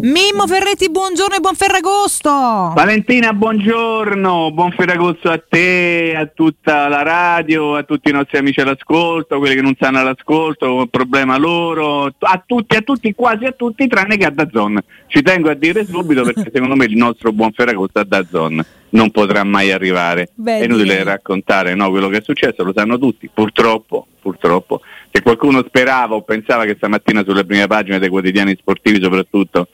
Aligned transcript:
Mimmo 0.00 0.46
Ferretti, 0.46 0.90
buongiorno 0.90 1.34
e 1.34 1.40
buon 1.40 1.56
Ferragosto. 1.56 2.30
Valentina, 2.30 3.32
buongiorno, 3.32 4.52
buon 4.52 4.70
Ferragosto 4.70 5.28
a 5.28 5.42
te, 5.46 6.14
a 6.16 6.26
tutta 6.26 6.86
la 6.86 7.02
radio, 7.02 7.74
a 7.74 7.82
tutti 7.82 8.08
i 8.10 8.12
nostri 8.12 8.38
amici 8.38 8.60
all'ascolto, 8.60 9.38
quelli 9.38 9.56
che 9.56 9.60
non 9.60 9.74
stanno 9.74 9.98
all'ascolto, 9.98 10.86
problema 10.88 11.36
loro, 11.36 12.04
a 12.04 12.42
tutti, 12.46 12.76
a 12.76 12.82
tutti, 12.82 13.12
quasi 13.12 13.46
a 13.46 13.52
tutti, 13.52 13.88
tranne 13.88 14.16
che 14.16 14.26
a 14.26 14.30
Dazzon. 14.30 14.78
Ci 15.08 15.20
tengo 15.22 15.50
a 15.50 15.54
dire 15.54 15.84
subito 15.84 16.22
perché 16.22 16.50
secondo 16.54 16.76
me 16.76 16.84
il 16.84 16.96
nostro 16.96 17.32
buon 17.32 17.50
Ferragosto 17.50 17.98
a 17.98 18.04
Dazzon 18.04 18.64
non 18.90 19.10
potrà 19.10 19.42
mai 19.42 19.72
arrivare. 19.72 20.28
Beh, 20.32 20.60
è 20.60 20.64
inutile 20.64 21.02
raccontare 21.02 21.74
no, 21.74 21.90
quello 21.90 22.08
che 22.08 22.18
è 22.18 22.22
successo, 22.22 22.62
lo 22.62 22.72
sanno 22.72 22.98
tutti, 22.98 23.28
purtroppo, 23.34 24.06
purtroppo. 24.22 24.80
Se 25.10 25.22
qualcuno 25.22 25.64
sperava 25.66 26.14
o 26.14 26.22
pensava 26.22 26.64
che 26.64 26.74
stamattina 26.76 27.24
sulle 27.24 27.44
prime 27.44 27.66
pagine 27.66 27.98
dei 27.98 28.08
quotidiani 28.08 28.56
sportivi 28.56 29.02
soprattutto 29.02 29.66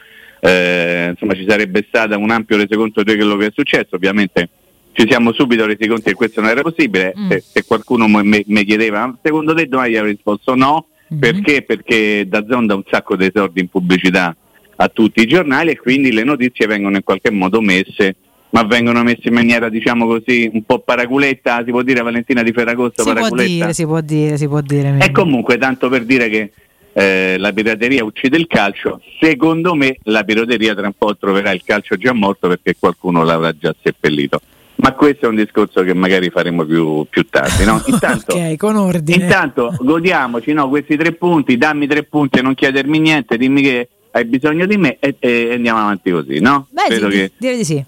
eh, 0.44 1.08
insomma, 1.12 1.32
ci 1.32 1.46
sarebbe 1.48 1.86
stato 1.88 2.18
un 2.18 2.30
ampio 2.30 2.58
resoconto 2.58 3.02
di 3.02 3.14
quello 3.14 3.36
che 3.36 3.46
è 3.46 3.52
successo, 3.54 3.96
ovviamente 3.96 4.50
ci 4.92 5.06
siamo 5.08 5.32
subito 5.32 5.64
resi 5.64 5.88
conto 5.88 6.02
che 6.04 6.14
questo 6.14 6.42
non 6.42 6.50
era 6.50 6.60
possibile, 6.60 7.14
mm. 7.18 7.30
se, 7.30 7.40
se, 7.40 7.64
qualcuno 7.64 8.06
mi 8.06 8.64
chiedeva 8.64 9.18
secondo 9.22 9.54
te 9.54 9.66
domani 9.66 9.96
avrei 9.96 10.12
risposto 10.12 10.54
no, 10.54 10.88
mm-hmm. 11.10 11.20
perché? 11.20 11.62
Perché 11.62 12.26
da 12.28 12.44
Zonda 12.46 12.74
un 12.74 12.82
sacco 12.90 13.16
di 13.16 13.30
soldi 13.34 13.60
in 13.60 13.68
pubblicità 13.68 14.36
a 14.76 14.88
tutti 14.88 15.22
i 15.22 15.26
giornali 15.26 15.70
e 15.70 15.78
quindi 15.78 16.12
le 16.12 16.24
notizie 16.24 16.66
vengono 16.66 16.96
in 16.96 17.02
qualche 17.04 17.30
modo 17.30 17.60
messe 17.62 18.16
ma 18.50 18.62
vengono 18.64 19.02
messe 19.02 19.28
in 19.28 19.34
maniera 19.34 19.68
diciamo 19.68 20.06
così 20.06 20.48
un 20.52 20.62
po' 20.62 20.80
paraculetta, 20.80 21.64
si 21.64 21.70
può 21.70 21.82
dire 21.82 22.02
Valentina 22.02 22.42
di 22.42 22.52
Ferragosto 22.52 23.02
si 23.02 23.08
paraculetta? 23.08 23.46
Può 23.46 23.46
dire, 23.46 23.72
si 23.72 23.84
può 23.84 24.00
dire, 24.00 24.36
si 24.36 24.46
può 24.46 24.60
dire. 24.60 24.98
E 25.00 25.10
comunque 25.10 25.58
tanto 25.58 25.88
per 25.88 26.04
dire 26.04 26.28
che 26.28 26.52
eh, 26.94 27.36
la 27.38 27.52
pirateria 27.52 28.04
uccide 28.04 28.36
il 28.36 28.46
calcio, 28.46 29.00
secondo 29.20 29.74
me 29.74 29.96
la 30.04 30.22
pirateria 30.22 30.74
tra 30.74 30.86
un 30.86 30.92
po' 30.96 31.16
troverà 31.16 31.50
il 31.50 31.62
calcio 31.64 31.96
già 31.96 32.12
morto 32.12 32.48
perché 32.48 32.76
qualcuno 32.78 33.24
l'avrà 33.24 33.52
già 33.52 33.74
seppellito. 33.82 34.40
Ma 34.76 34.92
questo 34.92 35.26
è 35.26 35.28
un 35.28 35.36
discorso 35.36 35.82
che 35.82 35.94
magari 35.94 36.30
faremo 36.30 36.64
più, 36.64 37.06
più 37.08 37.26
tardi. 37.28 37.64
No? 37.64 37.82
Intanto, 37.86 38.34
okay, 38.34 38.56
con 38.56 38.76
ordine. 38.76 39.24
intanto 39.24 39.74
godiamoci 39.78 40.52
no? 40.52 40.68
questi 40.68 40.96
tre 40.96 41.12
punti, 41.12 41.56
dammi 41.56 41.86
tre 41.86 42.04
punti 42.04 42.38
e 42.38 42.42
non 42.42 42.54
chiedermi 42.54 42.98
niente, 42.98 43.36
dimmi 43.36 43.62
che 43.62 43.88
hai 44.12 44.24
bisogno 44.26 44.66
di 44.66 44.76
me 44.76 44.96
e, 45.00 45.16
e 45.18 45.54
andiamo 45.54 45.80
avanti 45.80 46.10
così, 46.10 46.38
no? 46.38 46.68
Beh, 46.70 46.86
Credo 46.86 47.10
sì, 47.10 47.16
che... 47.16 47.32
direi 47.36 47.56
di 47.56 47.64
sì. 47.64 47.84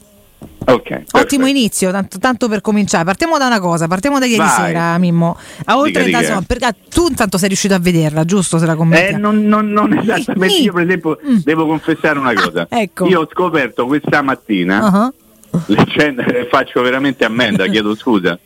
Okay, 0.69 1.05
Ottimo 1.13 1.47
inizio, 1.47 1.93
tanto, 1.93 2.19
tanto, 2.19 2.49
per 2.49 2.61
cominciare. 2.61 3.05
Partiamo 3.05 3.39
da 3.39 3.47
una 3.47 3.61
cosa, 3.61 3.87
partiamo 3.87 4.19
da 4.19 4.27
ieri 4.27 4.39
Vai. 4.39 4.67
sera, 4.67 4.99
Mimmo. 4.99 5.39
A 5.67 5.79
oltre 5.79 6.05
dica, 6.05 6.19
dica. 6.19 6.19
Insomma, 6.21 6.43
perché 6.45 6.75
tu 6.89 7.07
intanto 7.09 7.39
sei 7.39 7.49
riuscito 7.49 7.75
a 7.75 7.79
vederla, 7.79 8.25
giusto? 8.25 8.59
Se 8.59 8.67
la 8.67 8.75
commenti? 8.75 9.15
Eh, 9.15 9.17
non, 9.17 9.47
non, 9.47 9.71
non 9.71 9.97
esattamente. 9.97 10.57
Io, 10.57 10.73
per 10.73 10.83
esempio, 10.83 11.21
mm. 11.25 11.37
devo 11.45 11.67
confessare 11.67 12.19
una 12.19 12.35
cosa. 12.35 12.67
Ah, 12.69 12.81
ecco. 12.81 13.07
Io 13.07 13.21
ho 13.21 13.29
scoperto 13.31 13.87
questa 13.87 14.23
mattina, 14.23 15.13
uh-huh. 15.53 15.61
leggende, 15.67 16.49
faccio 16.51 16.83
veramente 16.83 17.25
ammenda, 17.25 17.67
chiedo 17.71 17.95
scusa. 17.95 18.37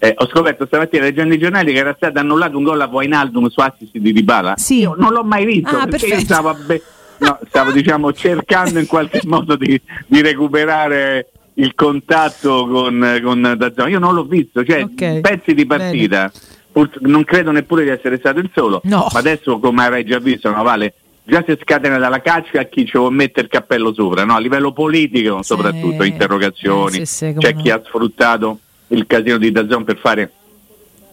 Eh, 0.00 0.14
ho 0.16 0.26
scoperto 0.26 0.66
stamattina 0.66 1.04
leggendo 1.04 1.32
i 1.32 1.38
giornali 1.38 1.72
che 1.72 1.78
era 1.78 1.94
stato 1.94 2.18
annullato 2.18 2.58
un 2.58 2.64
gol 2.64 2.80
a 2.80 2.88
Voinaldum 2.88 3.46
su 3.46 3.60
assist 3.60 3.96
di 3.96 4.12
Dybala. 4.12 4.54
Sì. 4.56 4.80
Io 4.80 4.96
non 4.98 5.12
l'ho 5.12 5.22
mai 5.22 5.44
visto 5.44 5.76
ah, 5.76 5.86
perché 5.86 6.06
io 6.06 6.18
stavo, 6.18 6.56
be- 6.66 6.82
no, 7.18 7.38
stavo 7.46 7.70
diciamo, 7.70 8.12
cercando 8.12 8.80
in 8.80 8.88
qualche 8.88 9.20
modo 9.30 9.54
di, 9.54 9.80
di 10.08 10.20
recuperare 10.20 11.28
il 11.54 11.74
contatto 11.74 12.66
con, 12.66 13.20
con 13.22 13.54
Dazzone. 13.56 13.90
Io 13.90 13.98
non 13.98 14.14
l'ho 14.14 14.24
visto, 14.24 14.64
cioè 14.64 14.82
okay. 14.82 15.20
pezzi 15.20 15.54
di 15.54 15.66
partita. 15.66 16.30
Pur, 16.70 16.90
non 17.00 17.24
credo 17.24 17.50
neppure 17.50 17.84
di 17.84 17.90
essere 17.90 18.18
stato 18.18 18.38
il 18.38 18.50
solo, 18.54 18.80
no. 18.84 19.06
ma 19.12 19.18
adesso 19.18 19.58
come 19.58 19.84
avrai 19.84 20.04
già 20.04 20.18
visto, 20.18 20.50
no, 20.50 20.62
Vale, 20.62 20.94
già 21.22 21.44
si 21.46 21.54
scatena 21.60 21.98
dalla 21.98 22.22
caccia 22.22 22.60
a 22.60 22.64
chi 22.64 22.86
ci 22.86 22.96
vuole 22.96 23.14
mettere 23.14 23.42
il 23.42 23.52
cappello 23.52 23.92
sopra, 23.92 24.24
no? 24.24 24.36
a 24.36 24.38
livello 24.38 24.72
politico 24.72 25.42
sì. 25.42 25.48
soprattutto, 25.48 26.02
interrogazioni, 26.02 27.04
sì, 27.04 27.06
sì, 27.06 27.34
c'è 27.36 27.54
chi 27.54 27.68
ha 27.68 27.82
sfruttato 27.84 28.58
il 28.88 29.06
casino 29.06 29.36
di 29.36 29.52
Dazzone 29.52 29.84
per 29.84 29.98
fare 29.98 30.32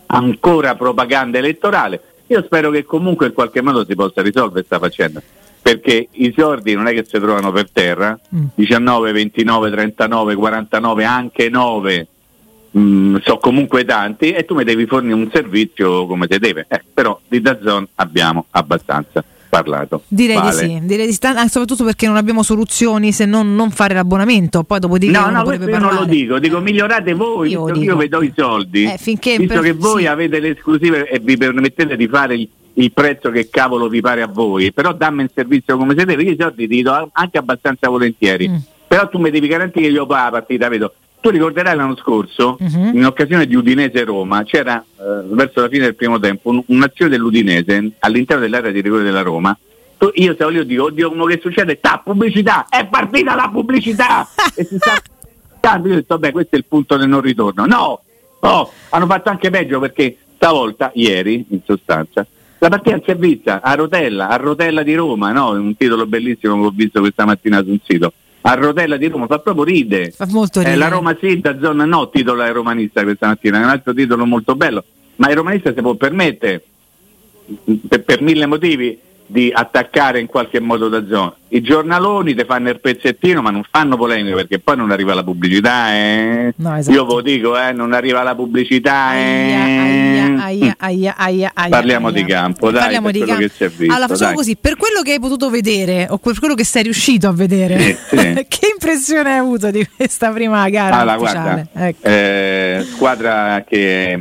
ancora 0.08 0.76
propaganda 0.76 1.38
elettorale. 1.40 2.04
Io 2.28 2.42
spero 2.44 2.70
che 2.70 2.86
comunque 2.86 3.28
in 3.28 3.34
qualche 3.34 3.62
modo 3.62 3.84
si 3.84 3.96
possa 3.96 4.22
risolvere 4.22 4.66
questa 4.66 4.80
faccenda 4.80 5.22
perché 5.70 6.08
i 6.14 6.34
soldi 6.36 6.74
non 6.74 6.88
è 6.88 6.94
che 6.94 7.04
si 7.04 7.20
trovano 7.20 7.52
per 7.52 7.70
terra, 7.70 8.20
mm. 8.36 8.46
19, 8.56 9.12
29, 9.12 9.70
39, 9.70 10.36
49, 10.36 11.04
anche 11.06 11.50
9 11.50 12.08
mm, 12.76 13.18
sono 13.24 13.38
comunque 13.38 13.86
tanti 13.86 14.32
e 14.32 14.46
tu 14.46 14.56
mi 14.56 14.64
devi 14.64 14.88
fornire 14.88 15.14
un 15.14 15.30
servizio 15.32 16.08
come 16.08 16.26
te 16.26 16.40
deve. 16.40 16.66
Eh, 16.68 16.82
però 16.92 17.20
di 17.28 17.40
Dazzon 17.40 17.88
abbiamo 17.96 18.46
abbastanza 18.50 19.24
parlato. 19.48 20.04
Direi 20.08 20.36
vale. 20.38 20.50
di 20.50 20.74
sì, 20.74 20.80
direi 20.86 21.06
di 21.06 21.14
sta- 21.14 21.36
ah, 21.36 21.48
soprattutto 21.48 21.84
perché 21.84 22.08
non 22.08 22.16
abbiamo 22.16 22.42
soluzioni 22.42 23.12
se 23.12 23.26
non 23.26 23.54
non 23.54 23.70
fare 23.70 23.94
l'abbonamento, 23.94 24.64
poi 24.64 24.80
dopo 24.80 24.98
di 24.98 25.10
No, 25.12 25.30
no, 25.30 25.44
questo 25.44 25.70
io 25.70 25.78
non 25.78 25.94
lo 25.94 26.06
dico, 26.06 26.40
dico 26.40 26.60
migliorate 26.60 27.14
voi, 27.14 27.52
io, 27.52 27.72
io 27.76 27.96
vi 27.96 28.08
do 28.08 28.24
i 28.24 28.34
soldi, 28.36 28.86
eh, 28.86 28.98
finché 28.98 29.38
visto 29.38 29.54
per... 29.54 29.64
che 29.64 29.74
voi 29.74 30.02
sì. 30.02 30.08
avete 30.08 30.40
le 30.40 30.50
esclusive 30.50 31.08
e 31.08 31.20
vi 31.20 31.38
permettete 31.38 31.96
di 31.96 32.08
fare 32.08 32.36
il 32.36 32.50
il 32.80 32.94
prezzo 32.94 33.30
che 33.30 33.50
cavolo 33.50 33.88
vi 33.88 34.02
pare 34.02 34.22
a 34.22 34.28
voi, 34.28 34.72
però 34.72 34.94
dammi 34.94 35.24
il 35.24 35.32
servizio 35.34 35.78
come 35.78 35.96
se 35.98 36.06
deve, 36.06 36.24
io 36.24 36.32
i 36.32 36.38
soldi 36.40 36.68
ti 36.68 36.82
do 36.82 37.10
anche 37.12 37.38
abbastanza 37.38 37.90
volentieri, 37.90 38.50
mm. 38.50 38.56
però 38.88 39.08
tu 39.10 39.20
mi 39.20 39.30
devi 39.30 39.48
garantire 39.48 39.88
che 39.88 39.92
io 39.92 40.06
poi 40.06 40.18
la 40.18 40.30
partita, 40.32 40.68
vedo. 40.70 40.94
Tu 41.22 41.32
ricorderai 41.32 41.76
l'anno 41.76 41.98
scorso, 41.98 42.58
mm-hmm. 42.64 42.96
in 42.96 43.06
occasione 43.06 43.46
di 43.46 43.54
Udinese-Roma, 43.54 44.44
c'era 44.46 44.82
eh, 44.82 45.26
verso 45.26 45.60
la 45.60 45.68
fine 45.68 45.84
del 45.84 45.96
primo 45.96 46.18
tempo 46.18 46.50
un, 46.50 46.64
un'azione 46.68 47.12
dell'Udinese 47.12 47.92
all'interno 48.00 48.44
dell'area 48.44 48.72
di 48.72 48.80
rigore 48.80 49.04
della 49.04 49.22
Roma. 49.22 49.58
Io 50.14 50.34
stavo 50.34 50.52
lì 50.52 50.60
e 50.60 50.66
dico, 50.66 50.86
oddio, 50.86 51.12
uno 51.12 51.26
che 51.26 51.40
succede? 51.42 51.82
Ta, 51.82 52.02
pubblicità! 52.02 52.68
È 52.70 52.88
partita 52.88 53.36
la 53.36 53.50
pubblicità! 53.52 54.26
e 54.56 54.64
si 54.64 54.78
sta... 54.78 54.94
Io 55.76 55.92
ho 55.92 55.96
detto, 55.96 56.18
vabbè, 56.18 56.32
questo 56.32 56.56
è 56.56 56.58
il 56.58 56.66
punto 56.66 56.96
del 56.96 57.10
non 57.10 57.20
ritorno. 57.20 57.66
No! 57.66 58.02
Oh, 58.40 58.72
hanno 58.92 59.06
fatto 59.06 59.30
anche 59.30 59.50
peggio 59.50 59.82
perché 59.82 60.16
stavolta, 60.36 60.92
ieri, 60.94 61.46
in 61.50 61.60
sostanza, 61.66 62.26
la 62.60 62.70
partita 62.70 63.00
si 63.04 63.12
è 63.12 63.16
vista 63.16 63.62
a 63.62 63.74
Rotella, 63.74 64.28
a 64.28 64.36
Rotella 64.36 64.84
di 64.84 64.94
Roma, 64.94 65.32
no? 65.32 65.52
un 65.52 65.76
titolo 65.78 66.06
bellissimo 66.06 66.60
che 66.60 66.66
ho 66.66 66.72
visto 66.72 67.00
questa 67.00 67.26
mattina 67.26 67.62
su 67.64 67.70
un 67.70 67.80
sito. 67.84 68.14
A 68.42 68.54
Rotella 68.54 68.98
di 68.98 69.08
Roma 69.08 69.28
fa 69.28 69.40
proprio 69.40 69.64
ride. 69.64 70.12
Fa 70.12 70.26
molto 70.28 70.60
ridere. 70.60 70.76
Eh, 70.76 70.80
la 70.80 70.90
Roma 70.90 71.18
sì, 71.20 71.40
da 71.40 71.58
zona 71.60 71.86
no, 71.86 72.10
titolo 72.10 72.44
è 72.44 72.52
romanista 72.52 73.04
questa 73.04 73.28
mattina, 73.28 73.60
è 73.60 73.64
un 73.64 73.70
altro 73.70 73.94
titolo 73.94 74.26
molto 74.26 74.56
bello, 74.56 74.84
ma 75.18 75.30
il 75.30 75.36
romanista 75.36 75.74
si 75.74 75.82
può 75.82 75.96
permettere 75.96 76.64
per, 77.88 78.04
per 78.04 78.22
mille 78.22 78.46
motivi 78.46 79.00
di 79.32 79.52
attaccare 79.54 80.20
in 80.20 80.26
qualche 80.26 80.60
modo 80.60 80.90
da 80.90 81.06
zona. 81.08 81.36
I 81.50 81.62
giornaloni 81.62 82.34
ti 82.34 82.44
fanno 82.46 82.70
il 82.70 82.80
pezzettino 82.80 83.44
ma 83.44 83.52
non 83.52 83.62
fanno 83.70 83.96
polemica 83.96 84.36
perché 84.36 84.58
poi 84.58 84.76
non 84.76 84.90
arriva 84.90 85.14
la 85.14 85.24
pubblicità. 85.24 85.94
Eh? 85.94 86.54
No, 86.56 86.76
esatto. 86.76 86.96
Io 86.96 87.06
ve 87.06 87.14
lo 87.14 87.22
dico, 87.22 87.60
eh? 87.60 87.72
non 87.72 87.94
arriva 87.94 88.24
la 88.24 88.34
pubblicità. 88.34 89.16
Eh? 89.16 90.36
Aia, 90.40 90.76
aia, 90.80 91.16
aia, 91.16 91.52
Parliamo 91.70 92.10
di 92.10 92.26
campo, 92.26 92.72
dai, 92.72 92.82
Parliamo 92.82 93.12
di 93.12 93.20
campo. 93.20 93.44
allora 93.88 94.08
facciamo 94.08 94.30
dai. 94.30 94.36
così, 94.36 94.56
per 94.56 94.76
quello 94.78 95.04
che 95.04 95.12
hai 95.12 95.20
potuto 95.20 95.50
vedere 95.52 96.08
o 96.10 96.18
per 96.18 96.40
quello 96.40 96.56
che 96.56 96.64
sei 96.64 96.84
riuscito 96.84 97.28
a 97.28 97.32
vedere, 97.32 97.78
sì, 97.78 98.18
sì. 98.18 98.18
che 98.50 98.68
impressione 98.74 99.34
hai 99.34 99.38
avuto 99.38 99.70
di 99.70 99.88
questa 99.96 100.32
prima 100.32 100.68
gara? 100.70 100.98
Allora, 100.98 101.18
guarda, 101.18 101.68
ecco. 101.72 102.08
eh, 102.08 102.84
squadra 102.94 103.64
che 103.68 104.20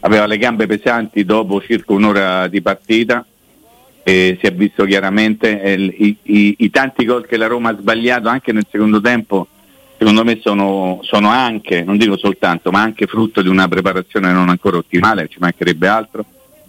aveva 0.00 0.26
le 0.26 0.38
gambe 0.38 0.66
pesanti 0.66 1.24
dopo 1.24 1.60
circa 1.60 1.92
un'ora 1.92 2.46
di 2.46 2.62
partita 2.62 3.24
eh, 4.04 4.38
si 4.40 4.46
è 4.46 4.52
visto 4.52 4.84
chiaramente 4.84 5.60
eh, 5.60 5.74
i, 5.74 6.16
i, 6.22 6.54
i, 6.58 6.70
tanti 6.70 7.04
gol 7.04 7.26
che 7.26 7.36
la 7.36 7.46
Roma 7.46 7.70
ha 7.70 7.76
sbagliato 7.76 8.28
anche 8.28 8.52
nel 8.52 8.66
secondo 8.70 9.00
tempo 9.00 9.48
secondo 9.96 10.24
me 10.24 10.38
sono, 10.42 11.00
sono, 11.02 11.28
anche, 11.28 11.82
non 11.82 11.96
dico 11.96 12.18
soltanto, 12.18 12.70
ma 12.70 12.82
anche 12.82 13.06
frutto 13.06 13.40
di 13.40 13.48
una 13.48 13.68
preparazione 13.68 14.32
non 14.32 14.50
ancora 14.50 14.76
ottimale, 14.76 15.28
ci 15.28 15.38
mancherebbe 15.40 15.88
altro. 15.88 16.24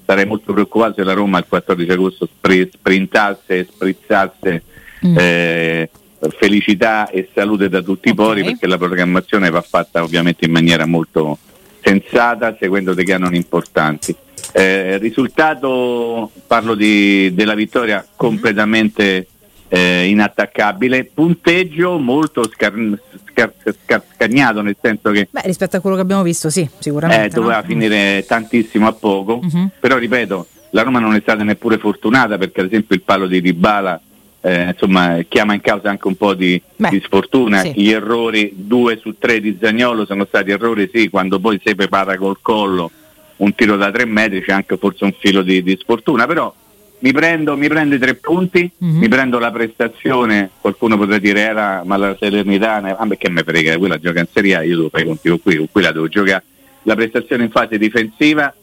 Sarei 0.06 0.26
molto 0.26 0.54
preoccupato 0.54 0.94
se 0.96 1.04
la 1.04 1.14
Roma 1.14 1.40
il 1.40 1.46
14 1.50 1.92
agosto 1.92 2.30
sprintasse 2.30 3.60
e 3.60 3.68
sprizzasse 3.70 4.64
mm. 5.06 5.18
eh, 5.18 5.90
felicità 6.38 7.10
e 7.10 7.28
salute 7.34 7.70
da 7.70 7.82
tutti 7.82 8.10
okay. 8.10 8.12
i 8.12 8.16
pori 8.16 8.44
perché 8.44 8.68
la 8.68 8.78
programmazione 8.78 9.50
va 9.50 9.62
fatta 9.62 10.04
ovviamente 10.04 10.46
in 10.46 10.52
maniera 10.52 10.86
molto 10.86 11.40
sensata 11.86 12.56
seguendo 12.60 12.96
dei 12.96 13.06
canoni 13.06 13.38
importanti. 13.38 14.16
Eh, 14.52 14.98
risultato, 14.98 16.32
parlo 16.48 16.74
di, 16.74 17.32
della 17.34 17.54
vittoria 17.54 17.98
mhm. 17.98 18.14
completamente 18.16 19.28
eh, 19.68 20.06
inattaccabile, 20.08 21.06
punteggio 21.14 22.00
molto 22.00 22.50
scar- 22.52 22.98
scar- 23.30 23.54
scar- 23.84 24.04
scagnato 24.16 24.62
nel 24.62 24.78
senso 24.82 25.12
che... 25.12 25.28
Beh, 25.30 25.42
rispetto 25.44 25.78
a 25.78 25.80
quello 25.80 25.96
che 25.96 26.02
abbiamo 26.02 26.24
visto, 26.24 26.50
sì, 26.50 26.68
sicuramente. 26.80 27.26
Eh, 27.26 27.30
doveva 27.30 27.60
no? 27.60 27.64
finire 27.64 28.24
tantissimo 28.26 28.88
a 28.88 28.94
poco, 28.94 29.40
uh-huh. 29.44 29.70
però 29.80 29.98
ripeto, 29.98 30.48
la 30.72 30.82
Roma 30.82 31.00
non 31.00 31.14
è 31.16 31.20
stata 31.22 31.44
neppure 31.44 31.78
fortunata 31.78 32.38
perché 32.38 32.62
ad 32.62 32.68
esempio 32.68 32.96
il 32.96 33.02
palo 33.02 33.28
di 33.28 33.40
Ribala 33.40 34.00
eh, 34.46 34.70
insomma, 34.70 35.18
chiama 35.28 35.56
in 35.56 35.62
causa 35.62 35.90
anche 35.90 36.08
un 36.08 36.16
po' 36.16 36.36
di, 36.36 36.62
Beh, 36.76 36.90
di 36.90 37.02
sfortuna. 37.04 37.62
sì. 37.62 37.74
Gli 37.76 37.90
errori, 37.90 38.52
due 38.54 38.98
su 38.98 39.16
tre 39.18 39.42
di 39.42 39.58
Zagnolo 39.60 40.06
sono 40.06 40.26
stati 40.26 40.52
errori, 40.52 40.88
sì, 40.94 41.10
quando 41.10 41.40
poi 41.40 41.60
si 41.64 41.74
prepara 41.74 42.16
col 42.18 42.38
collo 42.42 42.92
un 43.38 43.54
tiro 43.56 43.76
da 43.76 43.92
tre 43.92 44.06
metri 44.06 44.42
c'è 44.42 44.54
anche 44.54 44.78
forse 44.78 45.04
un 45.04 45.14
filo 45.18 45.42
di, 45.42 45.64
di 45.64 45.76
sfortuna, 45.82 46.28
però 46.28 46.54
mi 47.00 47.12
prendo, 47.12 47.58
mi 47.58 47.68
prendo 47.68 47.96
i 47.96 48.00
tre 48.00 48.14
punti, 48.14 48.70
mm-hmm. 48.84 48.98
mi 48.98 49.08
prendo 49.08 49.40
la 49.40 49.52
prestazione, 49.52 50.52
qualcuno 50.62 50.96
potrà 50.96 51.18
dire 51.18 51.42
era 51.42 51.82
ma 51.84 51.98
la 51.98 52.16
Salernitana, 52.18 52.98
ah 52.98 53.08
che 53.18 53.30
me 53.30 53.44
frega, 53.44 53.78
quella 53.78 53.98
gioca 53.98 54.20
in 54.20 54.28
Serie 54.32 54.56
A, 54.56 54.62
io 54.62 54.76
devo 54.78 54.90
fare 54.90 55.06
contigo 55.06 55.40
qui, 55.40 55.58
con 55.58 55.68
quella 55.72 55.92
devo 55.92 56.08
giocare. 56.08 56.44
La 56.84 56.96
prestazione 56.96 57.46
in 57.46 57.50
fase 57.50 57.80
difensiva, 57.80 58.54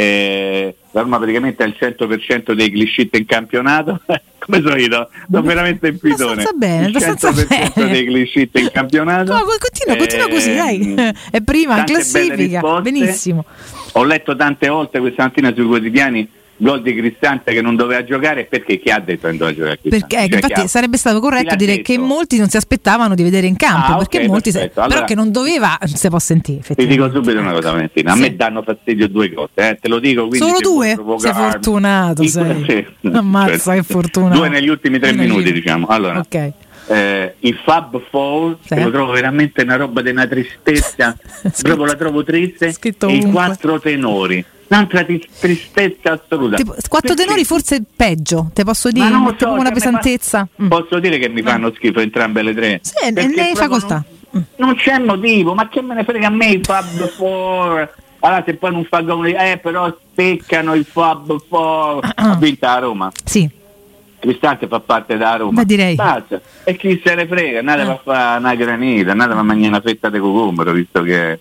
eh, 0.00 0.76
la 0.92 1.00
Roma 1.00 1.16
praticamente 1.16 1.64
ha 1.64 1.66
il 1.66 1.76
100% 1.76 2.52
dei 2.52 2.70
clicit 2.70 3.16
in 3.16 3.26
campionato, 3.26 4.00
come 4.38 4.60
sono 4.60 4.76
io, 4.76 5.08
sono 5.28 5.42
veramente 5.42 5.88
in 5.88 5.98
pitone. 5.98 6.44
Bene, 6.54 6.86
il 6.86 6.96
100% 6.96 7.74
bene. 7.74 7.90
dei 7.90 8.06
clicit 8.06 8.56
in 8.60 8.70
campionato. 8.72 9.32
No, 9.32 9.42
continua, 9.58 9.96
continua 9.96 10.26
eh, 10.26 10.30
così, 10.30 10.54
dai. 10.54 10.94
È 11.32 11.40
prima 11.40 11.80
in 11.80 11.84
classifica, 11.84 12.80
benissimo. 12.80 13.44
Ho 13.94 14.04
letto 14.04 14.36
tante 14.36 14.68
volte 14.68 15.00
questa 15.00 15.24
mattina 15.24 15.52
sui 15.52 15.66
quotidiani 15.66 16.30
gol 16.58 16.82
di 16.82 16.94
Cristante 16.94 17.52
che 17.52 17.62
non 17.62 17.76
doveva 17.76 18.04
giocare 18.04 18.44
perché 18.44 18.78
chi 18.78 18.90
ha 18.90 18.98
detto 19.00 19.28
che 19.28 19.28
non 19.28 19.36
doveva 19.36 19.54
giocare? 19.54 19.78
Perché 19.82 20.16
cioè, 20.16 20.34
infatti 20.34 20.68
sarebbe 20.68 20.96
stato 20.96 21.20
corretto 21.20 21.56
dire 21.56 21.76
detto? 21.76 21.92
che 21.92 21.98
molti 21.98 22.38
non 22.38 22.48
si 22.48 22.56
aspettava 22.56 23.08
di 23.14 23.22
vedere 23.22 23.46
in 23.46 23.56
campo 23.56 23.92
ah, 23.92 23.96
perché 23.96 24.18
okay, 24.18 24.28
molti 24.28 24.50
se, 24.50 24.70
allora, 24.74 24.88
però 24.88 25.04
che 25.04 25.14
non 25.14 25.30
doveva 25.30 25.78
se 25.84 26.08
può 26.08 26.18
sentire 26.18 26.74
ti 26.74 26.86
dico 26.86 27.10
subito 27.10 27.38
una 27.38 27.52
cosa 27.52 27.72
Valentina 27.72 28.12
a 28.12 28.14
sì. 28.14 28.20
me 28.20 28.36
danno 28.36 28.62
fastidio 28.62 29.08
due 29.08 29.32
cose 29.32 29.50
eh, 29.54 29.78
te 29.80 29.88
lo 29.88 29.98
dico 29.98 30.28
solo 30.34 30.58
due? 30.60 30.98
sei 31.18 31.32
fortunato 31.32 32.22
sei. 32.26 32.64
Sì. 32.68 32.86
ammazza 33.12 33.74
che 33.74 33.82
fortuna. 33.82 34.34
Due 34.34 34.48
negli 34.48 34.68
ultimi 34.68 34.98
tre 34.98 35.12
minuti 35.12 35.52
diciamo. 35.52 35.86
Allora 35.86 36.18
ok. 36.18 36.52
eh, 36.88 37.34
il 37.40 37.58
Fab 37.64 38.00
Four, 38.10 38.58
sì. 38.62 38.74
che 38.74 38.82
lo 38.82 38.90
trovo 38.90 39.12
veramente 39.12 39.62
una 39.62 39.76
roba 39.76 40.02
di 40.02 40.10
una 40.10 40.26
tristezza, 40.26 41.16
proprio 41.62 41.86
la 41.86 41.94
trovo 41.94 42.22
triste, 42.22 42.74
e 42.80 43.12
i 43.12 43.30
quattro 43.30 43.80
tenori 43.80 44.44
un'altra 44.68 45.04
tristezza 45.04 46.12
assoluta. 46.12 46.56
Tipo, 46.56 46.72
quattro 46.88 47.14
Perché? 47.14 47.24
tenori 47.24 47.44
forse 47.44 47.82
peggio, 47.94 48.50
te 48.52 48.64
posso 48.64 48.90
dire, 48.90 49.08
no, 49.08 49.34
so, 49.38 49.50
una 49.50 49.64
cioè, 49.64 49.72
pesantezza. 49.72 50.48
Fa... 50.54 50.62
Mm. 50.62 50.68
Posso 50.68 50.98
dire 50.98 51.18
che 51.18 51.28
mi 51.28 51.42
fanno 51.42 51.72
schifo 51.74 52.00
entrambe 52.00 52.42
le 52.42 52.54
tre. 52.54 52.80
Sì, 52.82 53.10
ne 53.10 53.52
facoltà. 53.54 54.04
Non, 54.30 54.46
non, 54.56 54.74
c'è 54.76 54.98
motivo, 54.98 55.54
ma 55.54 55.68
che 55.68 55.80
me 55.80 55.94
ne 55.94 56.04
frega 56.04 56.26
a 56.26 56.30
me 56.30 56.50
il 56.50 56.64
Fab 56.64 57.08
Four? 57.08 57.94
Allora 58.20 58.42
se 58.44 58.54
poi 58.54 58.72
non 58.72 58.84
fa 58.84 59.00
gol, 59.00 59.26
eh 59.26 59.58
però 59.62 59.96
speccano 60.12 60.74
il 60.74 60.84
Fab 60.84 61.34
Four. 61.48 62.12
Ha 62.14 62.34
vinto 62.36 62.66
a 62.66 62.78
Roma. 62.78 63.10
Sì. 63.24 63.48
Cristante 64.20 64.66
fa 64.66 64.80
parte 64.80 65.16
da 65.16 65.36
Roma. 65.36 65.52
Ma 65.52 65.64
direi. 65.64 65.94
Basta. 65.94 66.40
E 66.64 66.76
chi 66.76 67.00
se 67.02 67.14
ne 67.14 67.26
frega, 67.26 67.60
andate 67.60 67.82
eh. 67.82 67.88
a 67.88 68.00
fare 68.02 68.38
una 68.40 68.54
granita, 68.54 69.12
andate 69.12 69.32
a 69.32 69.42
mangiare 69.42 69.68
una 69.68 69.80
fetta 69.80 70.10
di 70.10 70.18
cucumbero, 70.18 70.72
visto 70.72 71.02
che 71.02 71.38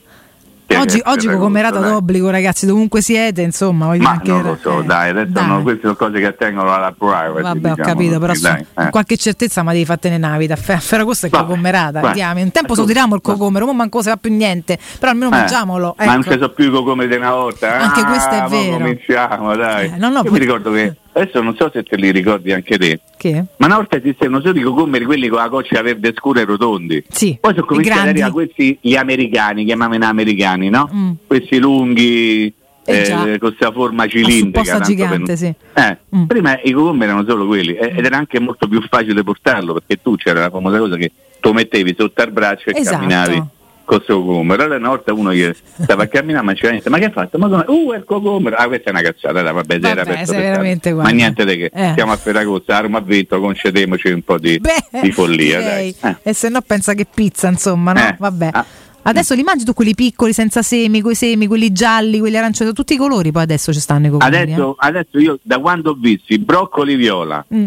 Oggi, 0.75 1.01
oggi 1.05 1.27
comerata 1.27 1.79
d'obbligo, 1.79 2.29
ragazzi, 2.29 2.65
dovunque 2.65 3.01
siete, 3.01 3.41
insomma. 3.41 3.95
Ma 3.95 4.19
non 4.23 4.41
lo 4.41 4.57
so, 4.61 4.81
eh, 4.81 4.83
dai, 4.83 5.09
adesso 5.11 5.31
dai. 5.31 5.47
No, 5.47 5.61
queste 5.61 5.81
sono 5.81 5.95
cose 5.95 6.19
che 6.19 6.25
attengono 6.25 6.73
alla 6.73 6.93
privacy. 6.97 7.41
Vabbè, 7.41 7.57
diciamo, 7.57 7.73
ho 7.73 7.85
capito, 7.85 8.19
però 8.19 8.33
dai, 8.39 8.65
eh. 8.77 8.89
qualche 8.89 9.17
certezza 9.17 9.63
ma 9.63 9.71
devi 9.71 9.85
fatte 9.85 10.09
nella 10.09 10.35
vita. 10.37 10.53
A 10.53 10.57
Ferragosto 10.57 11.27
è 11.27 11.29
cocomerata. 11.29 12.01
Andiamo. 12.01 12.41
Un 12.41 12.51
tempo 12.51 12.75
sotiriamo 12.75 13.15
il 13.15 13.21
cocomero, 13.21 13.65
ora 13.65 13.73
manco 13.73 14.01
se 14.01 14.09
va 14.09 14.17
più 14.17 14.33
niente, 14.33 14.77
però 14.99 15.11
almeno 15.11 15.29
eh, 15.33 15.39
mangiamolo. 15.39 15.95
Ecco. 15.97 16.05
Ma 16.05 16.13
non 16.13 16.23
ci 16.23 16.31
sono 16.31 16.49
più 16.49 16.65
i 16.65 16.69
cocomeri 16.69 17.09
di 17.09 17.15
una 17.15 17.31
volta. 17.31 17.79
Anche 17.79 18.01
ah, 18.01 18.05
questo 18.05 18.29
è 18.29 18.43
vero. 18.49 18.77
Cominciamo, 18.77 19.55
dai. 19.55 19.85
Eh, 19.93 19.97
no, 19.97 20.09
no, 20.09 20.21
Io 20.23 20.31
mi 20.31 20.39
ricordo 20.39 20.71
che 20.71 20.95
adesso 21.17 21.41
non 21.41 21.55
so 21.55 21.69
se 21.73 21.83
te 21.83 21.95
li 21.95 22.11
ricordi 22.11 22.51
anche 22.51 22.77
te. 22.77 22.99
Che? 23.17 23.45
Ma 23.57 23.65
una 23.65 23.75
volta 23.75 23.97
esistevano 23.97 24.41
solo 24.41 24.59
i 24.59 24.63
cocomeri, 24.63 25.05
quelli 25.05 25.27
con 25.27 25.39
la 25.39 25.49
coccia 25.49 25.81
verde 25.81 26.13
scura 26.15 26.41
e 26.41 26.45
rotondi. 26.45 27.03
Sì. 27.09 27.37
Poi 27.39 27.53
sono 27.53 27.65
cominciati 27.65 27.99
ad 27.99 28.07
arrivare 28.07 28.31
questi 28.31 28.77
gli 28.79 28.95
americani, 28.95 29.65
chiamavano 29.65 30.05
americani, 30.05 30.69
no? 30.69 30.89
Mm. 30.93 31.11
Questi 31.25 31.57
lunghi. 31.59 32.53
Eh, 32.89 33.01
eh, 33.01 33.37
con 33.37 33.49
questa 33.49 33.69
forma 33.73 34.07
cilindrica 34.07 34.79
gigante, 34.79 35.25
per... 35.25 35.37
sì. 35.37 35.53
eh, 35.73 35.97
mm. 36.15 36.23
prima 36.23 36.57
i 36.63 36.71
cocomeri 36.71 37.11
erano 37.11 37.27
solo 37.27 37.45
quelli 37.45 37.73
ed 37.75 38.05
era 38.05 38.15
anche 38.15 38.39
molto 38.39 38.65
più 38.69 38.81
facile 38.87 39.23
portarlo 39.23 39.73
perché 39.73 40.01
tu 40.01 40.15
c'era 40.15 40.39
la 40.39 40.49
famosa 40.49 40.77
cosa 40.77 40.95
che 40.95 41.11
tu 41.41 41.51
mettevi 41.51 41.93
sotto 41.99 42.21
al 42.21 42.31
braccio 42.31 42.69
e 42.69 42.79
esatto. 42.79 42.95
camminavi 42.95 43.43
questo 43.87 44.21
cocomero. 44.21 44.63
Allora 44.63 44.77
una 44.77 44.89
volta 44.89 45.13
uno 45.13 45.33
gli 45.33 45.49
stava 45.81 46.03
a 46.03 46.07
camminare, 46.07 46.45
ma 46.45 46.53
c'era 46.53 46.71
niente, 46.71 46.89
ma 46.89 46.99
che 46.99 47.05
ha 47.05 47.11
fatto? 47.11 47.37
Ma 47.37 47.47
come? 47.47 47.63
Uh, 47.67 47.93
è 47.93 47.97
il 47.97 48.03
cocomero! 48.03 48.55
Ah, 48.57 48.67
questa 48.67 48.89
è 48.89 48.91
una 48.91 49.01
cazzata, 49.01 49.41
dai, 49.41 49.53
vabbè, 49.53 49.79
vabbè 49.79 49.87
era 49.87 50.03
per 50.03 50.25
veramente 50.25 50.93
Ma 50.93 51.09
niente 51.09 51.45
di 51.45 51.57
che, 51.57 51.71
eh. 51.73 51.93
siamo 51.95 52.11
a 52.11 52.17
Ferragosto, 52.17 52.71
Arma 52.73 52.97
ha 52.97 53.01
vinto, 53.01 53.39
concediamoci 53.39 54.09
un 54.09 54.21
po' 54.21 54.37
di, 54.37 54.59
Beh, 54.59 55.01
di 55.01 55.11
follia, 55.11 55.61
dai. 55.61 55.95
Eh. 56.03 56.15
E 56.21 56.33
se 56.33 56.49
no 56.49 56.61
pensa 56.61 56.93
che 56.93 57.07
pizza, 57.11 57.47
insomma, 57.47 57.93
no? 57.93 57.99
Eh. 57.99 58.15
Vabbè. 58.17 58.49
Ah. 58.51 58.65
Adesso 59.09 59.33
li 59.35 59.43
mangi 59.43 59.63
tu 59.63 59.73
quelli 59.73 59.95
piccoli, 59.95 60.33
senza 60.33 60.61
semi, 60.61 61.01
quei 61.01 61.15
semi, 61.15 61.47
quelli 61.47 61.71
gialli, 61.71 62.19
quelli 62.19 62.37
arancioni, 62.37 62.73
tutti 62.73 62.93
i 62.93 62.97
colori, 62.97 63.31
poi 63.31 63.43
adesso 63.43 63.71
ci 63.71 63.79
stanno 63.79 64.07
i 64.07 64.09
colori. 64.09 64.35
Adesso, 64.35 64.71
eh. 64.71 64.75
adesso 64.77 65.19
io 65.19 65.39
da 65.41 65.59
quando 65.59 65.91
ho 65.91 65.97
visto 65.97 66.33
i 66.33 66.39
broccoli 66.39 66.95
viola, 66.95 67.45
mm. 67.53 67.65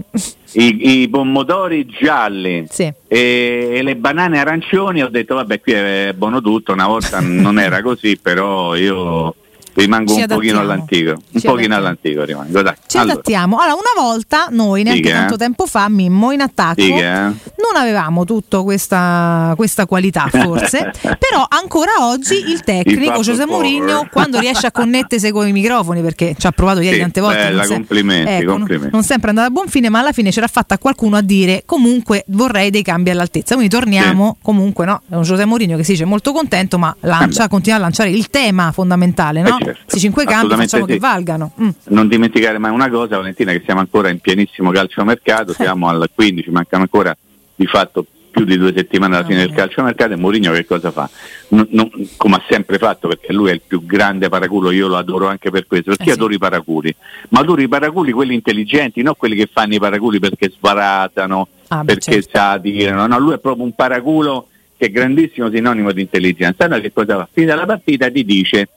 i, 0.53 1.01
i, 1.01 1.09
pomodori 1.09 1.87
gialli 1.87 2.67
sì. 2.69 2.93
e, 3.07 3.71
e, 3.73 3.83
le 3.83 3.97
banane 3.97 4.39
arancioni, 4.39 5.03
ho 5.03 5.09
detto 5.09 5.35
vabbè 5.37 5.61
qui 5.61 5.73
è 5.73 6.13
buono 6.15 6.41
tutto, 6.43 6.73
una 6.73 6.87
volta 6.87 7.21
non 7.21 7.59
era 7.59 7.81
così, 7.81 8.19
però 8.19 8.77
io 8.77 9.35
rimango 9.75 10.13
Ci 10.13 10.17
un 10.17 10.23
adattiamo. 10.23 10.41
pochino 10.41 10.61
all'antico, 10.61 11.11
un 11.11 11.17
Ci 11.19 11.47
pochino 11.47 11.51
adattiamo. 11.53 11.77
all'antico 11.77 12.25
rimango. 12.25 12.63
Dai. 12.63 12.75
Ci 12.87 12.97
allora. 12.97 13.13
adattiamo. 13.13 13.59
Allora, 13.59 13.75
una 13.75 14.03
volta 14.03 14.49
noi, 14.51 14.83
neanche 14.83 15.03
Dica. 15.03 15.15
tanto 15.15 15.37
tempo 15.37 15.67
fa, 15.67 15.89
Mimmo 15.89 16.33
in 16.33 16.41
attacco, 16.41 16.83
Dica. 16.83 17.23
non 17.25 17.77
avevamo 17.77 18.25
tutta 18.25 18.63
questa, 18.63 19.53
questa, 19.57 19.87
qualità 19.87 20.29
forse, 20.31 20.93
però 21.01 21.47
ancora 21.49 21.93
oggi 22.01 22.51
il 22.51 22.61
tecnico 22.63 23.21
José 23.21 23.47
Mourinho, 23.47 24.09
quando 24.11 24.39
riesce 24.39 24.67
a 24.67 24.73
connettersi 24.73 25.31
con 25.31 25.47
i 25.47 25.53
microfoni, 25.53 26.03
perché 26.03 26.35
ci 26.39 26.47
ha 26.47 26.53
provato 26.53 26.81
ieri 26.81 26.97
sì, 26.97 27.01
tante 27.03 27.21
volte, 27.21 27.39
bella, 27.39 27.63
non, 27.63 27.73
complimenti, 27.73 28.31
ecco, 28.31 28.53
complimenti. 28.53 28.93
non 28.93 29.03
sempre 29.03 29.27
è 29.27 29.31
andata 29.31 29.49
a 29.49 29.51
buon 29.51 29.69
fine, 29.69 29.89
ma 29.89 30.01
alla 30.01 30.13
fine 30.13 30.31
c'era 30.31 30.47
fatta 30.47 30.79
qualcuno 30.79 31.17
a 31.17 31.23
dire 31.23 31.63
comunque 31.67 32.25
vorrei 32.29 32.71
dei 32.71 32.83
cambi 32.83 33.11
all'altezza. 33.11 33.55
Quindi 33.55 33.75
torniamo 33.75 34.35
sì. 34.37 34.43
comunque, 34.43 34.87
no? 34.87 35.03
È 35.09 35.15
un 35.15 35.23
José 35.23 35.45
Mourinho 35.45 35.77
che 35.77 35.85
si 35.85 35.93
dice 35.93 36.05
molto 36.05 36.33
contento, 36.33 36.79
ma 36.79 36.95
lancia, 37.01 37.45
eh 37.45 37.49
continua 37.49 37.79
a 37.79 37.81
lanciare 37.83 38.11
il 38.11 38.29
tema 38.31 38.73
fondamentale, 38.73 39.43
no? 39.43 39.59
Eh. 39.61 39.77
Questi 39.85 40.01
cinque 40.01 40.25
campi 40.25 40.55
facciamo 40.55 40.87
sì. 40.87 40.93
che 40.93 40.99
valgano. 40.99 41.53
Mm. 41.61 41.69
Non 41.89 42.09
dimenticare 42.09 42.59
mai 42.59 42.71
una 42.71 42.89
cosa, 42.89 43.17
Valentina, 43.17 43.53
che 43.53 43.63
siamo 43.65 43.81
ancora 43.81 44.09
in 44.09 44.19
pienissimo 44.19 44.71
calciomercato, 44.71 45.53
siamo 45.53 45.89
al 45.89 46.09
15, 46.15 46.51
mancano 46.51 46.83
ancora 46.83 47.17
di 47.55 47.67
fatto 47.67 48.07
più 48.31 48.45
di 48.45 48.57
due 48.57 48.73
settimane 48.75 49.17
alla 49.17 49.27
fine 49.27 49.41
del 49.41 49.53
calciomercato 49.53 50.13
e 50.13 50.17
Mourinho 50.17 50.53
che 50.53 50.65
cosa 50.65 50.91
fa? 50.91 51.11
Non, 51.49 51.67
non, 51.71 51.91
come 52.17 52.37
ha 52.37 52.43
sempre 52.49 52.79
fatto 52.79 53.09
perché 53.09 53.33
lui 53.33 53.51
è 53.51 53.53
il 53.53 53.61
più 53.67 53.85
grande 53.85 54.29
paraculo, 54.29 54.71
io 54.71 54.87
lo 54.87 54.97
adoro 54.97 55.27
anche 55.27 55.51
per 55.51 55.67
questo, 55.67 55.91
perché 55.91 56.05
eh 56.05 56.13
sì. 56.13 56.13
adoro 56.13 56.33
i 56.33 56.39
paraculi, 56.39 56.95
ma 57.31 57.41
adoro 57.41 57.61
i 57.61 57.69
paraculi 57.69 58.13
quelli 58.13 58.35
intelligenti, 58.35 59.03
non 59.03 59.15
quelli 59.17 59.35
che 59.35 59.49
fanno 59.53 59.75
i 59.75 59.79
paraculi 59.79 60.19
perché 60.21 60.51
sbaratano, 60.51 61.49
ah, 61.69 61.85
perché 61.85 62.23
certo. 62.23 62.31
sa 62.33 62.57
dire, 62.59 62.93
no, 62.93 63.07
no, 63.07 63.19
lui 63.19 63.35
è 63.35 63.39
proprio 63.39 63.65
un 63.65 63.75
paraculo 63.75 64.47
che 64.77 64.87
è 64.87 64.91
grandissimo 64.91 65.51
sinonimo 65.51 65.93
di 65.93 66.01
intelligenza. 66.01 66.65
Allora 66.65 66.81
che 66.81 66.93
cosa 66.93 67.17
fa? 67.17 67.29
Finita 67.31 67.55
la 67.55 67.67
partita 67.67 68.11
ti 68.11 68.25
dice 68.25 68.69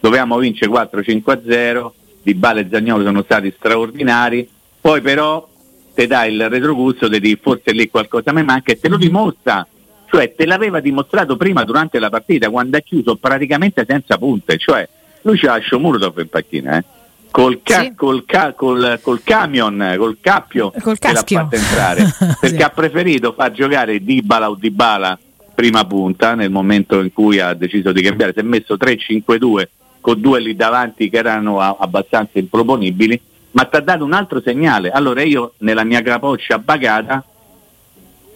dovevamo 0.00 0.38
vincere 0.38 0.70
4-5-0, 0.70 1.90
Di 2.22 2.34
Bale 2.34 2.62
e 2.62 2.68
Zagnolo 2.70 3.04
sono 3.04 3.22
stati 3.22 3.52
straordinari, 3.56 4.48
poi 4.80 5.00
però 5.00 5.46
te 5.94 6.06
dai 6.06 6.32
il 6.32 6.48
retrogusto 6.48 7.08
di 7.08 7.38
forse 7.40 7.72
lì 7.72 7.88
qualcosa 7.90 8.32
mi 8.32 8.42
manca 8.42 8.72
e 8.72 8.80
te 8.80 8.88
lo 8.88 8.96
dimostra, 8.96 9.66
cioè 10.08 10.34
te 10.34 10.46
l'aveva 10.46 10.80
dimostrato 10.80 11.36
prima 11.36 11.64
durante 11.64 11.98
la 11.98 12.08
partita 12.08 12.50
quando 12.50 12.76
ha 12.76 12.80
chiuso 12.80 13.16
praticamente 13.16 13.84
senza 13.86 14.16
punte, 14.16 14.56
cioè 14.58 14.88
lui 15.22 15.38
c'ha 15.38 15.60
Shomurdov 15.60 16.18
in 16.18 16.28
panchina, 16.28 16.78
eh? 16.78 16.84
Col, 17.30 17.60
ca- 17.62 17.82
sì. 17.82 17.94
col, 17.94 18.24
ca- 18.24 18.54
col, 18.54 18.98
col, 19.00 19.22
camion, 19.22 19.94
col 19.98 20.16
cappio 20.20 20.72
col 20.82 20.98
che 20.98 21.12
l'ha 21.12 21.22
fatto 21.24 21.54
entrare 21.54 22.02
perché 22.40 22.56
sì. 22.56 22.62
ha 22.62 22.70
preferito 22.70 23.32
far 23.34 23.52
giocare 23.52 24.02
Dybala 24.02 24.50
o 24.50 24.56
Dybala 24.56 25.16
prima 25.54 25.84
punta 25.84 26.34
nel 26.34 26.50
momento 26.50 27.00
in 27.00 27.12
cui 27.12 27.38
ha 27.38 27.54
deciso 27.54 27.92
di 27.92 28.02
cambiare, 28.02 28.32
si 28.32 28.40
è 28.40 28.42
messo 28.42 28.74
3-5-2 28.74 29.68
con 30.00 30.20
due 30.20 30.40
lì 30.40 30.56
davanti 30.56 31.08
che 31.10 31.18
erano 31.18 31.60
abbastanza 31.60 32.38
improponibili, 32.38 33.20
ma 33.52 33.64
ti 33.64 33.76
ha 33.76 33.80
dato 33.80 34.04
un 34.04 34.12
altro 34.12 34.40
segnale. 34.40 34.90
Allora 34.90 35.22
io 35.22 35.52
nella 35.58 35.84
mia 35.84 36.02
capoccia 36.02 36.58
bagata 36.58 37.24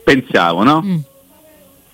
pensavo, 0.02 0.62
no? 0.62 0.82
Mm. 0.84 0.98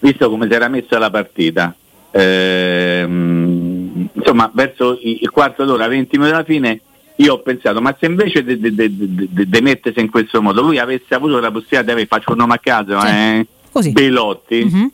Visto 0.00 0.30
come 0.30 0.46
si 0.48 0.54
era 0.54 0.68
messa 0.68 0.98
la 0.98 1.10
partita, 1.10 1.74
ehm, 2.10 4.08
insomma 4.12 4.50
verso 4.52 4.98
il 5.00 5.30
quarto 5.30 5.64
d'ora, 5.64 5.86
20 5.86 6.16
minuti 6.16 6.34
alla 6.34 6.44
fine, 6.44 6.80
io 7.16 7.34
ho 7.34 7.38
pensato, 7.40 7.82
ma 7.82 7.94
se 7.98 8.06
invece 8.06 8.42
di 8.42 9.58
mettersi 9.60 10.00
in 10.00 10.10
questo 10.10 10.40
modo, 10.40 10.62
lui 10.62 10.78
avesse 10.78 11.14
avuto 11.14 11.38
la 11.38 11.50
possibilità 11.50 11.82
di 11.82 11.90
avere, 11.90 12.06
faccio 12.06 12.32
un 12.32 12.38
nome 12.38 12.54
a 12.54 12.58
caso, 12.58 12.98
eh, 13.04 13.46
Belotti, 13.92 14.64
mm-hmm 14.64 14.86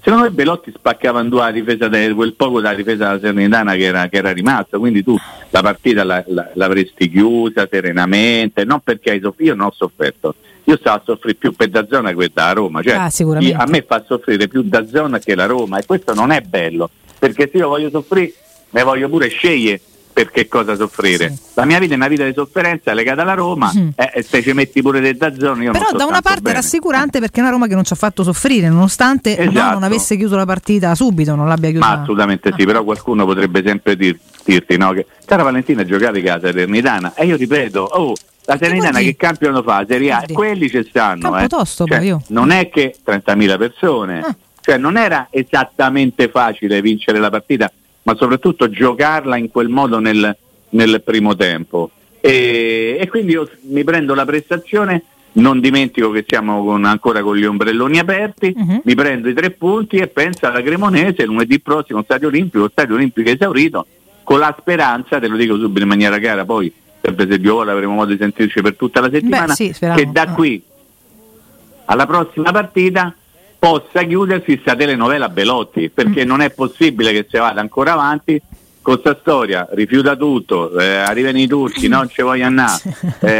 Secondo 0.00 0.24
me 0.24 0.30
Belotti 0.30 0.72
spaccava 0.74 1.20
in 1.20 1.28
due 1.28 1.40
la 1.40 1.50
difesa 1.50 1.88
di 1.88 2.12
quel 2.12 2.34
poco 2.34 2.60
della 2.60 2.74
difesa 2.74 3.06
della 3.08 3.20
Serenitana 3.20 3.74
che 3.74 3.84
era, 3.84 4.08
era 4.10 4.32
rimasta, 4.32 4.78
quindi 4.78 5.02
tu 5.02 5.16
la 5.50 5.60
partita 5.60 6.04
la, 6.04 6.22
la, 6.28 6.50
l'avresti 6.54 7.10
chiusa 7.10 7.66
serenamente, 7.70 8.64
non 8.64 8.80
perché 8.80 9.10
hai 9.10 9.20
sofferto, 9.20 9.44
io 9.44 9.54
non 9.54 9.66
ho 9.66 9.72
sofferto, 9.74 10.34
io 10.64 10.76
stavo 10.76 10.96
a 10.96 11.02
soffrire 11.04 11.34
più 11.34 11.52
per 11.52 11.68
da 11.68 11.86
zona 11.88 12.12
che 12.14 12.30
da 12.32 12.52
Roma, 12.52 12.82
cioè, 12.82 12.94
ah, 12.94 13.10
a 13.56 13.66
me 13.66 13.84
fa 13.86 14.04
soffrire 14.06 14.48
più 14.48 14.62
da 14.62 14.86
zona 14.86 15.18
che 15.18 15.34
la 15.34 15.46
Roma 15.46 15.78
e 15.78 15.84
questo 15.84 16.14
non 16.14 16.30
è 16.30 16.40
bello, 16.40 16.88
perché 17.18 17.48
se 17.50 17.58
io 17.58 17.68
voglio 17.68 17.90
soffrire 17.90 18.32
ne 18.70 18.82
voglio 18.82 19.08
pure 19.08 19.28
scegliere 19.28 19.80
per 20.18 20.30
che 20.32 20.48
cosa 20.48 20.74
soffrire. 20.74 21.28
Sì. 21.28 21.38
La 21.54 21.64
mia 21.64 21.78
vita 21.78 21.92
è 21.92 21.96
una 21.96 22.08
vita 22.08 22.24
di 22.24 22.32
sofferenza 22.34 22.92
legata 22.92 23.22
alla 23.22 23.34
Roma 23.34 23.70
mm. 23.72 23.90
e 23.94 24.22
se 24.22 24.42
ci 24.42 24.52
metti 24.52 24.82
pure 24.82 24.98
del 24.98 25.16
dazzone 25.16 25.62
io 25.62 25.70
Però 25.70 25.92
da 25.92 26.06
una 26.06 26.20
parte 26.20 26.40
bene. 26.40 26.56
rassicurante 26.56 27.20
perché 27.20 27.38
è 27.38 27.42
una 27.42 27.52
Roma 27.52 27.68
che 27.68 27.74
non 27.74 27.84
ci 27.84 27.92
ha 27.92 27.96
fatto 27.96 28.24
soffrire 28.24 28.68
nonostante 28.68 29.38
esatto. 29.38 29.74
non 29.74 29.84
avesse 29.84 30.16
chiuso 30.16 30.34
la 30.34 30.44
partita 30.44 30.96
subito, 30.96 31.36
non 31.36 31.46
l'abbia 31.46 31.70
chiusa. 31.70 31.86
Ma 31.86 32.00
assolutamente 32.00 32.48
ah. 32.48 32.54
sì, 32.58 32.64
però 32.64 32.82
qualcuno 32.82 33.24
potrebbe 33.26 33.62
sempre 33.64 33.94
dir, 33.94 34.18
dirti 34.44 34.76
no, 34.76 34.90
che 34.90 35.06
cara 35.24 35.44
Valentina 35.44 35.84
giocavi 35.84 36.20
casa 36.20 36.48
Salernitana 36.48 37.14
e 37.14 37.24
io 37.24 37.36
ripeto, 37.36 37.80
oh 37.80 38.14
la 38.46 38.56
Salernitana 38.58 38.98
che 38.98 39.14
campiono 39.14 39.62
fa? 39.62 39.84
Serie 39.86 40.10
A, 40.10 40.24
quelli 40.32 40.68
ci 40.68 40.84
stanno. 40.88 41.38
Eh. 41.38 41.46
Tosto, 41.46 41.84
cioè, 41.86 42.16
non 42.28 42.50
è 42.50 42.68
che 42.70 42.96
30.000 43.06 43.56
persone, 43.56 44.18
ah. 44.18 44.34
cioè 44.60 44.78
non 44.78 44.96
era 44.96 45.28
esattamente 45.30 46.28
facile 46.28 46.80
vincere 46.80 47.20
la 47.20 47.30
partita, 47.30 47.70
ma 48.08 48.16
soprattutto 48.16 48.70
giocarla 48.70 49.36
in 49.36 49.50
quel 49.50 49.68
modo 49.68 49.98
nel, 49.98 50.34
nel 50.70 51.02
primo 51.04 51.36
tempo. 51.36 51.90
E, 52.20 52.96
e, 52.98 53.06
quindi 53.08 53.32
io 53.32 53.46
mi 53.64 53.84
prendo 53.84 54.14
la 54.14 54.24
prestazione, 54.24 55.02
non 55.32 55.60
dimentico 55.60 56.10
che 56.10 56.24
siamo 56.26 56.64
con, 56.64 56.86
ancora 56.86 57.20
con 57.20 57.36
gli 57.36 57.44
ombrelloni 57.44 57.98
aperti, 57.98 58.54
uh-huh. 58.56 58.80
mi 58.82 58.94
prendo 58.94 59.28
i 59.28 59.34
tre 59.34 59.50
punti 59.50 59.96
e 59.96 60.06
penso 60.06 60.46
alla 60.46 60.62
Cremonese 60.62 61.26
lunedì 61.26 61.60
prossimo, 61.60 62.02
Stadio 62.02 62.28
Olimpico, 62.28 62.70
Stadio 62.70 62.94
Olimpico 62.94 63.28
esaurito, 63.28 63.86
con 64.24 64.38
la 64.38 64.56
speranza, 64.58 65.18
te 65.18 65.28
lo 65.28 65.36
dico 65.36 65.58
subito 65.58 65.82
in 65.82 65.88
maniera 65.88 66.18
chiara, 66.18 66.46
poi 66.46 66.72
sempre 67.02 67.28
se 67.28 67.38
Dio 67.38 67.52
vuole 67.52 67.72
avremo 67.72 67.92
modo 67.92 68.12
di 68.12 68.18
sentirci 68.18 68.62
per 68.62 68.74
tutta 68.74 69.00
la 69.00 69.10
settimana, 69.10 69.48
Beh, 69.48 69.52
sì, 69.52 69.74
che 69.78 70.08
da 70.10 70.28
qui 70.28 70.62
alla 71.84 72.06
prossima 72.06 72.52
partita 72.52 73.14
possa 73.58 74.04
chiudersi 74.04 74.58
sta 74.60 74.76
telenovela 74.76 75.28
Belotti, 75.28 75.90
perché 75.90 76.24
mm. 76.24 76.28
non 76.28 76.40
è 76.40 76.50
possibile 76.50 77.12
che 77.12 77.26
si 77.28 77.38
vada 77.38 77.60
ancora 77.60 77.92
avanti 77.92 78.40
con 78.80 79.00
questa 79.00 79.18
storia, 79.20 79.68
rifiuta 79.72 80.16
tutto, 80.16 80.78
eh, 80.78 80.96
arrivano 80.96 81.38
i 81.38 81.46
turchi, 81.46 81.88
non 81.88 82.08
ci 82.08 82.22
voglio 82.22 82.46
andare, 82.46 82.80
eh, 83.20 83.36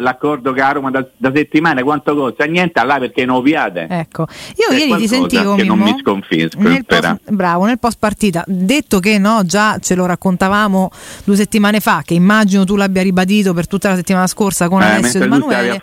l'accordo 0.00 0.52
che 0.52 0.62
a 0.62 0.72
Roma 0.72 0.90
da, 0.90 1.06
da, 1.14 1.30
settimane 1.34 1.82
quanto 1.82 2.14
costa? 2.14 2.44
Niente, 2.44 2.82
là 2.82 2.98
perché 2.98 3.26
non 3.26 3.36
oviate. 3.36 3.86
Ecco, 3.90 4.26
io 4.56 4.74
ieri 4.74 4.96
ti 4.96 5.08
sentivo 5.08 5.56
che 5.56 5.62
Mimmo, 5.62 5.74
non 5.74 5.84
mi 5.84 6.00
sconfisco. 6.00 6.58
Nel 6.60 6.86
post, 6.86 7.18
bravo, 7.28 7.64
nel 7.64 7.78
post 7.78 7.98
partita, 7.98 8.44
detto 8.46 9.00
che 9.00 9.18
no, 9.18 9.44
già 9.44 9.78
ce 9.78 9.94
lo 9.94 10.06
raccontavamo 10.06 10.90
due 11.24 11.36
settimane 11.36 11.80
fa, 11.80 12.02
che 12.04 12.14
immagino 12.14 12.64
tu 12.64 12.76
l'abbia 12.76 13.02
ribadito 13.02 13.52
per 13.52 13.66
tutta 13.66 13.90
la 13.90 13.96
settimana 13.96 14.26
scorsa 14.26 14.68
con 14.68 14.80
eh, 14.80 14.86
Alessio 14.86 15.22
Emanuele 15.22 15.82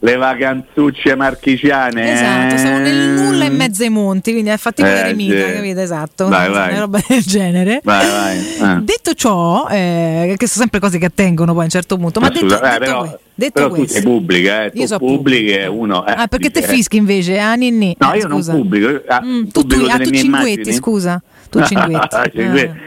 le 0.00 0.16
vacanzucce 0.16 1.14
marchigiane. 1.14 2.12
Esatto, 2.12 2.54
eh? 2.54 2.58
siamo 2.58 2.78
nel 2.78 3.08
nulla 3.10 3.44
in 3.44 3.54
mezzo 3.54 3.82
ai 3.82 3.88
monti, 3.88 4.32
quindi 4.32 4.50
è 4.50 4.56
fatti 4.56 4.82
eh, 4.82 4.86
eremita, 4.86 5.46
sì. 5.46 5.52
capito? 5.54 5.80
Esatto, 5.80 6.28
vai, 6.28 6.50
vai. 6.50 6.70
una 6.70 6.80
roba 6.80 7.00
del 7.06 7.22
genere. 7.22 7.80
Vai, 7.82 8.06
vai. 8.06 8.78
Eh. 8.78 8.82
Detto 8.84 9.14
ciò, 9.14 9.66
eh, 9.70 10.34
che 10.36 10.46
sono 10.46 10.60
sempre 10.60 10.80
cose 10.80 10.98
che 10.98 11.06
attengono 11.06 11.52
poi 11.52 11.62
a 11.62 11.64
un 11.64 11.70
certo 11.70 11.96
punto, 11.96 12.20
ma 12.20 12.28
detto, 12.28 12.46
detto, 12.46 12.60
però, 12.78 13.18
detto 13.34 13.52
però 13.52 13.68
questo, 13.68 13.86
tu 13.86 13.92
sei 13.92 14.02
pubblica, 14.02 14.64
eh, 14.64 14.70
tu 14.70 14.86
so 14.86 14.98
pubbliche 14.98 15.66
uno. 15.66 16.06
Eh, 16.06 16.14
ah, 16.16 16.26
perché 16.26 16.50
te 16.50 16.62
fischi 16.62 16.96
invece? 16.96 17.38
Ah, 17.38 17.54
ninni. 17.54 17.96
No, 17.98 18.12
eh, 18.12 18.18
io 18.18 18.28
scusa. 18.28 18.52
non 18.52 18.62
pubblico. 18.62 19.02
Ah, 19.06 19.22
mm, 19.24 19.44
tu, 19.48 19.66
tu, 19.66 19.86
ah, 19.88 19.98
tu 19.98 20.10
cinguetti, 20.10 20.72
scusa. 20.72 21.22
Tu 21.48 21.62
Cinguetti. 21.64 21.94
ah. 21.94 22.08
Ah, 22.10 22.28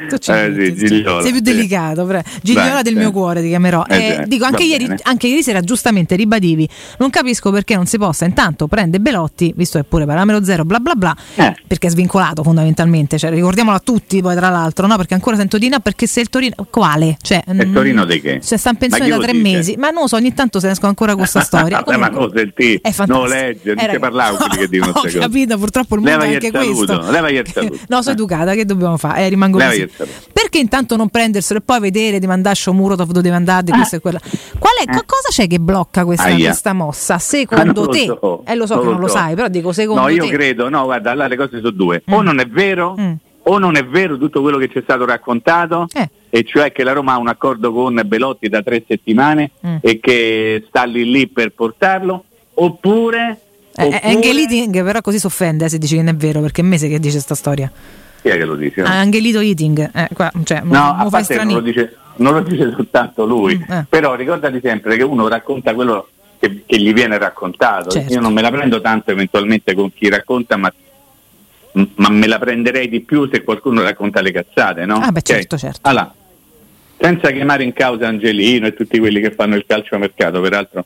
tu 0.08 0.18
Cinguetti. 0.18 0.84
Eh, 0.84 0.88
sì, 0.88 1.04
sei 1.22 1.32
più 1.32 1.42
delicato. 1.42 2.08
Gigliola 2.42 2.82
del 2.82 2.96
mio 2.96 3.12
cuore 3.12 3.42
ti 3.42 3.48
chiamerò. 3.48 3.84
Eh, 3.88 3.98
eh, 3.98 4.24
dico, 4.28 4.46
anche 4.46 4.63
ieri, 4.63 4.88
anche 5.04 5.28
ieri, 5.28 5.44
sera 5.44 5.62
giustamente 5.62 6.16
ribadivi, 6.16 6.68
non 6.98 7.10
capisco 7.10 7.51
perché 7.51 7.75
non 7.75 7.86
si 7.86 7.98
possa 7.98 8.25
intanto 8.25 8.68
prende 8.68 9.00
Belotti, 9.00 9.54
visto 9.56 9.78
che 9.80 9.86
pure 9.86 10.06
parametro 10.06 10.44
zero, 10.44 10.66
bla 10.66 10.80
bla 10.80 10.96
bla, 10.96 11.16
eh. 11.36 11.56
perché 11.68 11.88
è 11.88 11.89
svincolato 11.89 12.44
fondamentalmente, 12.44 13.18
cioè, 13.18 13.30
ricordiamolo 13.30 13.75
a 13.75 13.80
tutti 13.80 14.22
poi 14.22 14.36
tra 14.36 14.50
l'altro, 14.50 14.88
no? 14.88 14.96
perché 14.98 15.13
ancora 15.13 15.36
sento 15.36 15.58
Dina 15.58 15.80
perché 15.80 16.08
se 16.08 16.22
il 16.22 16.30
Torino, 16.30 16.56
quale? 16.70 17.18
Cioè, 17.22 17.44
il 17.48 17.68
mm, 17.68 17.74
Torino 17.74 18.06
di 18.06 18.22
che? 18.22 18.42
Cioè, 18.42 18.58
sta 18.58 18.70
in 18.70 18.78
pensione 18.78 19.10
da 19.10 19.18
tre 19.18 19.32
dice? 19.32 19.44
mesi, 19.44 19.75
ma 19.78 19.89
non 19.89 20.04
lo 20.04 20.08
so, 20.08 20.16
ogni 20.16 20.34
tanto 20.34 20.60
se 20.60 20.68
ne 20.68 20.74
esco 20.74 20.88
ancora 20.88 21.12
con 21.12 21.22
questa 21.22 21.42
storia. 21.44 21.84
Comunque, 21.84 22.10
ma 22.10 22.16
cosa 22.16 22.36
senti? 22.36 22.82
Non 23.08 23.28
legge, 23.28 23.74
non 23.74 23.88
ti 23.89 24.00
parlavo 24.00 24.38
quelli 24.38 24.58
che 24.58 24.68
dicono 24.68 24.92
Ho 25.00 25.01
capito, 25.04 25.58
purtroppo 25.58 25.96
il 25.96 26.01
mondo 26.01 26.24
è 26.25 26.34
anche 26.34 26.51
questo. 26.51 27.12
Leva 27.12 27.30
il 27.30 27.48
saluto. 27.51 27.78
No, 27.88 28.01
sono 28.01 28.13
educata, 28.13 28.49
che 28.56 28.65
dobbiamo 28.65 28.98
fare? 28.98 29.25
Eh, 29.25 29.29
rimango 29.29 29.58
così. 29.58 29.89
Perché 30.32 30.60
intanto 30.60 30.96
non 30.96 31.10
prenderselo 31.10 31.60
e 31.60 31.62
poi 31.62 31.79
vedere 31.79 32.20
di 32.20 32.27
mandare 32.27 32.56
Shomurotov 32.56 33.08
dove 33.08 33.22
deve 33.22 33.36
andare, 33.36 33.63
di 33.63 33.72
questo 33.72 33.98
e 33.98 34.00
quella. 34.00 34.20
Qual 34.20 34.74
è, 34.77 34.84
eh. 34.84 35.03
cosa 35.06 35.29
c'è 35.29 35.48
che 35.48 35.60
blocca 35.60 36.06
questa, 36.06 36.34
questa 36.34 36.74
mossa? 36.74 37.20
Secondo 37.20 37.88
te? 37.88 38.06
So, 38.06 38.44
eh, 38.46 38.56
lo 38.56 38.65
so 38.65 38.79
che 38.79 38.86
non 38.86 39.00
lo, 39.00 39.08
so. 39.08 39.18
sai, 39.18 39.36
però 39.36 39.48
dico 39.48 39.72
secondo 39.72 40.03
te. 40.03 40.08
No, 40.08 40.13
io 40.15 40.25
te. 40.25 40.32
credo, 40.32 40.70
no, 40.70 40.84
guarda, 40.86 41.12
allora 41.12 41.27
le 41.27 41.36
cose 41.36 41.58
sono 41.58 41.72
due. 41.72 42.03
Mm. 42.10 42.13
O 42.13 42.22
non 42.22 42.39
è 42.39 42.48
vero, 42.48 42.96
mm. 43.00 43.13
o 43.44 43.58
non 43.58 43.75
è 43.75 43.86
vero 43.86 44.18
tutto 44.18 44.41
quello 44.41 44.58
che 44.58 44.70
ci 44.70 44.79
è 44.79 44.82
stato 44.82 45.06
raccontato. 45.06 45.88
Eh. 45.94 46.10
E 46.29 46.44
cioè 46.44 46.72
che 46.72 46.84
la 46.84 46.94
Roma 46.94 47.13
ha 47.13 47.18
un 47.18 47.27
accordo 47.27 47.74
con 47.74 48.00
Belotti 48.06 48.50
da 48.50 48.62
tre 48.62 48.84
settimane 48.88 49.51
mm. 49.65 49.77
e 49.82 50.00
che 50.00 50.65
sta 50.68 50.84
lì 50.84 51.10
lì 51.10 51.27
per 51.27 51.53
portarlo, 51.53 52.24
oppure 52.53 53.39
eh, 53.79 54.00
eh 54.03 54.10
Anche 54.10 54.34
Liting 54.34 54.84
però 54.84 55.00
così 55.01 55.20
si 55.20 55.25
offende 55.25 55.65
eh, 55.65 55.70
se 55.70 55.77
dici 55.77 55.96
che 55.96 56.01
non 56.01 56.13
è 56.13 56.18
vero, 56.18 56.41
perché 56.41 56.62
è 56.62 56.63
mese 56.63 56.89
che 56.89 57.00
dice 57.00 57.13
questa 57.13 57.36
storia. 57.36 57.72
Chi 58.22 58.28
è 58.30 58.38
che 58.38 58.46
lo 58.46 58.56
dice? 58.56 58.82
Ah, 58.82 59.00
Angelito 59.00 59.40
Eating, 59.40 59.92
eh, 59.94 60.10
qua, 60.14 60.32
cioè, 60.44 60.62
no, 60.62 60.68
mo, 60.68 60.96
a 60.96 61.08
parte 61.10 61.36
non 61.44 61.54
lo, 61.54 61.62
dice, 61.62 61.96
non 62.18 62.34
lo 62.34 62.42
dice 62.42 62.72
soltanto 62.76 63.26
lui, 63.26 63.58
mm, 63.58 63.72
eh. 63.72 63.86
però 63.88 64.16
ricordati 64.16 64.60
sempre 64.62 64.98
che 64.98 65.04
uno 65.04 65.28
racconta 65.28 65.74
quello 65.74 66.10
che, 66.40 66.64
che 66.66 66.80
gli 66.80 66.94
viene 66.94 67.18
raccontato. 67.18 67.90
Certo. 67.90 68.14
Io 68.14 68.20
non 68.20 68.34
me 68.34 68.42
la 68.42 68.52
prendo 68.52 68.82
tanto 68.82 69.12
eventualmente 69.12 69.74
con 69.74 69.94
chi 69.94 70.10
racconta, 70.10 70.58
ma, 70.58 70.72
ma, 71.96 72.10
me 72.10 72.28
la 72.28 72.40
prenderei 72.40 72.90
di 72.90 73.02
più 73.02 73.30
se 73.32 73.44
qualcuno 73.44 73.82
racconta 73.82 74.22
le 74.22 74.32
cazzate, 74.32 74.86
no? 74.86 74.96
Ah, 74.96 75.12
beh, 75.12 75.22
certo, 75.22 75.56
okay. 75.56 75.72
certo. 75.72 75.90
Allora, 75.90 76.14
senza 76.98 77.32
chiamare 77.32 77.64
in 77.64 77.74
causa 77.74 78.08
Angelino 78.08 78.68
e 78.68 78.74
tutti 78.74 79.00
quelli 79.00 79.22
che 79.22 79.32
fanno 79.32 79.56
il 79.56 79.64
calcio 79.66 79.96
a 79.96 80.00
mercato, 80.00 80.42
peraltro 80.42 80.86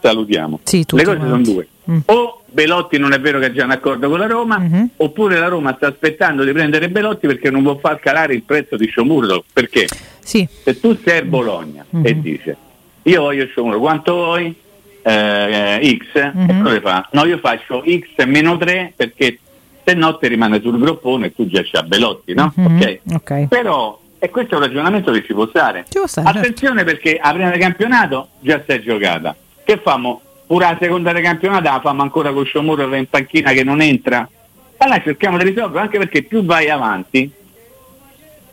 salutiamo. 0.00 0.60
Sì, 0.64 0.84
le 0.90 1.04
cose 1.04 1.18
sono 1.18 1.40
due. 1.40 1.66
Mm. 1.90 1.98
O 2.06 2.42
Belotti 2.46 2.98
non 2.98 3.12
è 3.12 3.20
vero 3.20 3.38
che 3.38 3.46
ha 3.46 3.52
già 3.52 3.64
un 3.64 3.70
accordo 3.70 4.08
con 4.08 4.18
la 4.18 4.26
Roma, 4.26 4.58
mm-hmm. 4.58 4.84
oppure 4.96 5.38
la 5.38 5.48
Roma 5.48 5.74
sta 5.76 5.88
aspettando 5.88 6.44
di 6.44 6.52
prendere 6.52 6.88
Belotti 6.88 7.26
perché 7.26 7.50
non 7.50 7.62
può 7.62 7.76
far 7.78 8.00
calare 8.00 8.34
il 8.34 8.42
prezzo 8.42 8.76
di 8.76 8.86
Sciomurdo. 8.86 9.44
Perché? 9.52 9.86
Sì. 10.20 10.48
Se 10.62 10.80
tu 10.80 10.96
sei 11.04 11.18
a 11.18 11.22
Bologna 11.22 11.84
mm-hmm. 11.94 12.06
e 12.06 12.20
dici 12.20 12.56
io 13.02 13.20
voglio 13.20 13.46
Sciomurdo, 13.46 13.78
quanto 13.80 14.14
vuoi? 14.14 14.54
Eh, 15.02 15.98
X, 16.00 16.32
mm-hmm. 16.34 16.48
e 16.48 16.62
cosa 16.62 16.80
fa? 16.80 17.08
No, 17.12 17.26
io 17.26 17.38
faccio 17.38 17.82
X 17.86 18.24
meno 18.24 18.56
3 18.56 18.94
perché 18.96 19.38
se 19.84 19.92
no 19.92 20.16
ti 20.16 20.28
rimane 20.28 20.60
sul 20.62 20.78
groppone 20.78 21.26
e 21.26 21.34
tu 21.34 21.46
già 21.46 21.62
c'hai 21.62 21.86
Belotti, 21.86 22.32
no? 22.32 22.54
Mm-hmm. 22.58 22.76
Okay? 22.76 23.00
ok. 23.12 23.48
Però 23.48 24.00
e 24.24 24.30
questo 24.30 24.54
è 24.54 24.56
un 24.56 24.64
ragionamento 24.64 25.12
che 25.12 25.22
ci 25.22 25.34
può 25.34 25.46
stare. 25.48 25.84
Ci 25.86 25.98
può 25.98 26.06
stare 26.06 26.38
Attenzione 26.38 26.82
certo. 26.82 26.92
perché 26.92 27.18
a 27.18 27.30
prima 27.34 27.50
del 27.50 27.60
campionato 27.60 28.28
già 28.40 28.62
si 28.64 28.72
è 28.72 28.80
giocata. 28.80 29.36
Che 29.62 29.76
famo? 29.76 30.22
Pure 30.46 30.64
la 30.64 30.76
seconda 30.78 31.12
del 31.12 31.22
campionato 31.22 31.64
la 31.64 31.80
famo 31.80 32.02
ancora 32.02 32.32
con 32.32 32.44
Sciomuro 32.44 32.94
in 32.94 33.08
panchina 33.08 33.52
che 33.52 33.64
non 33.64 33.80
entra. 33.80 34.28
Allora 34.76 35.02
cerchiamo 35.02 35.38
di 35.38 35.44
risolvere 35.44 35.80
anche 35.80 35.98
perché 35.98 36.22
più 36.22 36.44
vai 36.44 36.68
avanti 36.68 37.30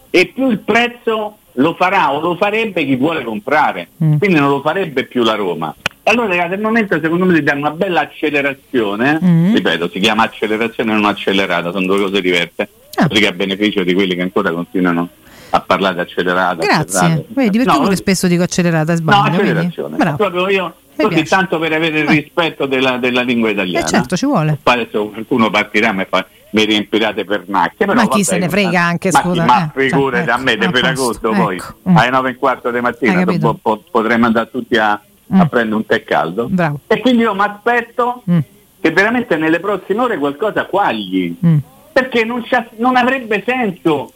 e 0.10 0.32
più 0.34 0.50
il 0.50 0.60
prezzo 0.60 1.38
lo 1.54 1.74
farà 1.74 2.14
o 2.14 2.20
lo 2.22 2.36
farebbe 2.36 2.86
chi 2.86 2.96
vuole 2.96 3.24
comprare. 3.24 3.90
Mm. 4.04 4.18
Quindi 4.18 4.40
non 4.40 4.50
lo 4.50 4.62
farebbe 4.62 5.06
più 5.06 5.24
la 5.24 5.36
Roma. 5.36 5.74
Allora 6.04 6.28
ragazzi, 6.28 6.54
al 6.54 6.62
momento 6.62 7.00
secondo 7.00 7.26
me 7.26 7.36
si 7.36 7.44
dà 7.44 7.54
una 7.54 7.72
bella 7.72 8.02
accelerazione, 8.02 9.20
mm. 9.24 9.54
ripeto, 9.54 9.90
si 9.90 10.00
chiama 10.00 10.24
accelerazione 10.24 10.94
non 10.94 11.06
accelerata, 11.06 11.72
sono 11.72 11.86
due 11.86 12.00
cose 12.00 12.22
diverse, 12.22 12.70
ah. 12.96 13.08
che 13.08 13.28
a 13.28 13.32
beneficio 13.32 13.84
di 13.84 13.94
quelli 13.94 14.16
che 14.16 14.22
ancora 14.22 14.52
continuano 14.52 15.10
a 15.52 15.62
parlare 15.62 15.96
di 15.96 16.00
accelerata. 16.02 16.66
Grazie, 16.66 17.00
accelerata. 17.00 17.24
vedi, 17.28 17.58
perché 17.58 17.78
no, 17.78 17.84
pure 17.84 17.96
spesso 17.96 18.28
dico 18.28 18.44
accelerata, 18.44 18.96
sbaglio. 18.96 19.22
No, 19.22 19.36
accelerazione. 19.36 19.98
Proprio 20.16 20.50
io 20.50 20.74
così 20.96 21.24
tanto 21.24 21.60
per 21.60 21.74
avere 21.74 22.00
il 22.00 22.08
rispetto 22.08 22.66
della, 22.66 22.98
della 22.98 23.22
lingua 23.22 23.50
italiana. 23.50 23.86
Eh 23.86 23.90
certo, 23.90 24.16
ci 24.16 24.26
vuole. 24.26 24.58
Poi 24.62 24.74
adesso 24.74 25.08
qualcuno 25.10 25.50
partirà 25.50 25.96
e 26.00 26.06
fa 26.06 26.26
mi 26.52 26.66
riempirate 26.66 27.26
per 27.26 27.46
macchie. 27.48 27.86
ma 27.86 28.08
chi 28.08 28.24
se 28.24 28.38
ne 28.38 28.50
frega 28.50 28.82
anche, 28.82 29.12
scusa. 29.12 29.46
Ma, 29.46 29.72
eh, 29.74 29.90
figurati 29.90 30.26
cioè, 30.26 30.34
a 30.34 30.38
me, 30.38 30.54
ecco, 30.54 30.66
di 30.66 30.72
Ferragosto 30.74 31.32
ecco. 31.32 31.44
poi, 31.44 31.62
mm. 31.90 31.98
alle 31.98 32.10
9 32.10 32.28
e 32.28 32.32
un 32.32 32.38
quarto 32.38 32.72
di 32.72 32.80
mattina 32.80 33.26
po- 33.40 33.60
po- 33.62 33.84
potremmo 33.90 34.26
andare 34.26 34.50
tutti 34.50 34.78
a, 34.78 35.00
mm. 35.34 35.40
a, 35.40 35.46
prendere 35.46 35.76
un 35.76 35.86
tè 35.86 36.04
caldo. 36.04 36.48
Bravo. 36.50 36.80
E 36.88 37.00
quindi 37.00 37.22
io 37.24 37.34
mi 37.34 37.42
aspetto 37.42 38.24
mm. 38.30 38.40
che 38.80 38.92
veramente 38.92 39.38
nelle 39.38 39.60
prossime 39.60 40.02
ore 40.02 40.18
qualcosa 40.18 40.66
quagli. 40.66 41.36
Mm. 41.46 41.58
Perché 41.94 42.24
non, 42.24 42.44
non 42.78 42.96
avrebbe 42.96 43.44
senso 43.46 44.14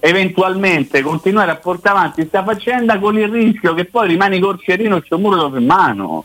eventualmente 0.00 1.02
continuare 1.02 1.50
a 1.50 1.56
portare 1.56 1.98
avanti 1.98 2.20
questa 2.22 2.42
faccenda 2.42 2.98
con 2.98 3.18
il 3.18 3.28
rischio 3.28 3.74
che 3.74 3.84
poi 3.84 4.08
rimani 4.08 4.40
corcerino 4.40 4.96
e 4.96 5.02
c'è 5.02 5.14
un 5.14 5.20
muro 5.20 5.56
in 5.56 5.66
mano. 5.66 6.24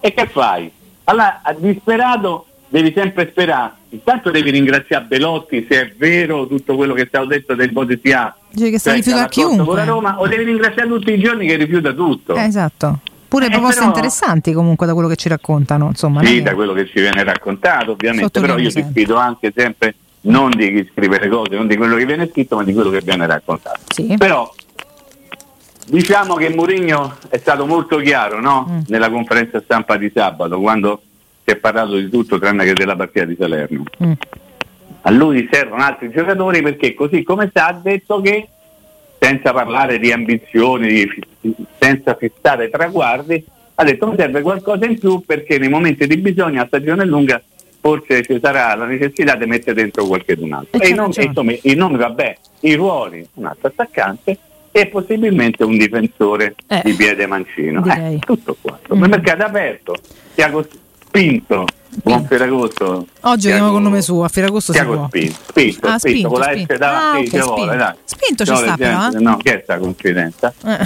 E 0.00 0.12
che 0.12 0.26
fai? 0.26 0.70
Allora, 1.04 1.40
disperato 1.58 2.46
devi 2.68 2.92
sempre 2.94 3.28
sperare. 3.30 3.72
Intanto 3.90 4.30
devi 4.30 4.50
ringraziare 4.50 5.04
Belotti 5.04 5.66
se 5.68 5.80
è 5.80 5.94
vero 5.96 6.46
tutto 6.46 6.76
quello 6.76 6.94
che 6.94 7.02
è 7.02 7.06
stato 7.06 7.26
detto 7.26 7.54
del 7.54 7.72
Bodesia. 7.72 8.34
Dice 8.50 8.70
che 8.70 8.78
sta 8.78 8.90
cioè, 8.90 8.98
rifiuta 9.00 9.26
chiunque. 9.26 9.64
Con 9.64 9.76
la 9.76 9.84
Roma, 9.84 10.20
o 10.20 10.26
devi 10.28 10.44
ringraziare 10.44 10.88
tutti 10.88 11.12
i 11.12 11.18
giorni 11.20 11.46
che 11.46 11.56
rifiuta 11.56 11.92
tutto. 11.92 12.34
Eh, 12.36 12.44
esatto. 12.44 13.00
Pure 13.28 13.46
eh, 13.46 13.50
proposte 13.50 13.76
però, 13.76 13.86
interessanti 13.86 14.52
comunque 14.52 14.86
da 14.86 14.94
quello 14.94 15.08
che 15.08 15.16
ci 15.16 15.28
raccontano. 15.28 15.88
Insomma, 15.88 16.24
sì, 16.24 16.40
da 16.40 16.54
quello 16.54 16.72
che 16.72 16.86
ci 16.86 17.00
viene 17.00 17.22
raccontato 17.24 17.92
ovviamente, 17.92 18.40
però 18.40 18.56
io 18.56 18.70
ti 18.70 18.84
sfido 18.88 19.16
anche 19.16 19.52
sempre 19.54 19.94
non 20.22 20.50
di 20.50 20.72
chi 20.72 20.90
scrive 20.92 21.18
le 21.18 21.28
cose, 21.28 21.56
non 21.56 21.66
di 21.66 21.76
quello 21.76 21.96
che 21.96 22.04
viene 22.04 22.28
scritto, 22.28 22.56
ma 22.56 22.64
di 22.64 22.72
quello 22.72 22.90
che 22.90 23.00
viene 23.00 23.26
raccontato. 23.26 23.80
Sì. 23.88 24.14
Però 24.18 24.52
diciamo 25.86 26.34
che 26.34 26.50
Mourinho 26.50 27.16
è 27.28 27.38
stato 27.38 27.66
molto 27.66 27.96
chiaro 27.98 28.40
no? 28.40 28.66
mm. 28.68 28.80
nella 28.88 29.10
conferenza 29.10 29.60
stampa 29.60 29.96
di 29.96 30.10
sabato 30.14 30.60
quando 30.60 31.02
si 31.44 31.50
è 31.52 31.56
parlato 31.56 31.96
di 31.96 32.08
tutto 32.08 32.38
tranne 32.38 32.64
che 32.64 32.74
della 32.74 32.96
partita 32.96 33.24
di 33.24 33.36
Salerno. 33.38 33.84
Mm. 34.02 34.12
A 35.02 35.10
lui 35.10 35.48
servono 35.50 35.82
altri 35.82 36.10
giocatori 36.10 36.62
perché 36.62 36.94
così 36.94 37.22
come 37.22 37.48
sta 37.48 37.68
ha 37.68 37.72
detto 37.72 38.20
che 38.20 38.48
senza 39.18 39.52
parlare 39.52 39.98
di 39.98 40.12
ambizioni, 40.12 41.08
senza 41.78 42.14
fissare 42.14 42.70
traguardi, 42.70 43.44
ha 43.74 43.84
detto 43.84 44.06
mi 44.06 44.16
serve 44.16 44.42
qualcosa 44.42 44.84
in 44.86 44.98
più 44.98 45.22
perché 45.24 45.58
nei 45.58 45.68
momenti 45.68 46.06
di 46.06 46.16
bisogno 46.18 46.62
a 46.62 46.66
stagione 46.66 47.04
lunga 47.04 47.40
forse 47.80 48.22
ci 48.22 48.38
sarà 48.40 48.74
la 48.74 48.86
necessità 48.86 49.34
di 49.34 49.46
mettere 49.46 49.74
dentro 49.74 50.06
qualche 50.06 50.36
un 50.38 50.52
altro. 50.52 50.80
E, 50.80 50.88
e, 50.88 50.94
non, 50.94 51.10
insomma, 51.14 51.52
i 51.62 51.74
nomi, 51.74 51.96
vabbè, 51.96 52.36
i 52.60 52.74
ruoli, 52.74 53.26
un 53.34 53.46
altro 53.46 53.68
attaccante 53.68 54.38
e 54.70 54.86
possibilmente 54.86 55.64
un 55.64 55.76
difensore 55.76 56.54
eh, 56.68 56.82
di 56.84 56.92
piede 56.94 57.26
mancino. 57.26 57.84
Eh, 57.84 58.18
tutto 58.20 58.56
qua. 58.60 58.78
Mm. 58.94 59.02
Il 59.02 59.08
mercato 59.08 59.42
aperto, 59.42 59.94
Tiago 60.34 60.64
Spinto 61.04 61.66
Buon 62.02 62.24
Ferragosto. 62.24 63.06
Oggi 63.22 63.50
andiamo 63.50 63.72
con 63.72 63.82
nome 63.82 64.00
suo, 64.00 64.22
a 64.22 64.28
Ferragosto 64.28 64.72
si 64.72 64.82
può. 64.84 65.06
Spinto, 65.08 65.38
spinto, 65.44 65.86
ah, 65.88 65.98
spinto, 65.98 65.98
spinto, 65.98 66.28
con 66.28 66.38
la 66.38 66.52
S 66.52 66.78
davanti, 66.78 67.36
ah, 67.36 67.44
okay, 67.44 67.56
vuole, 67.56 67.76
dai. 67.76 67.94
Spinto 68.04 68.44
ci 68.44 68.56
sta 68.56 68.76
però, 68.76 69.08
eh? 69.08 69.18
No, 69.18 69.36
che 69.36 69.58
è 69.58 69.60
sta 69.64 69.78
confidenza? 69.78 70.54
Eh. 70.64 70.78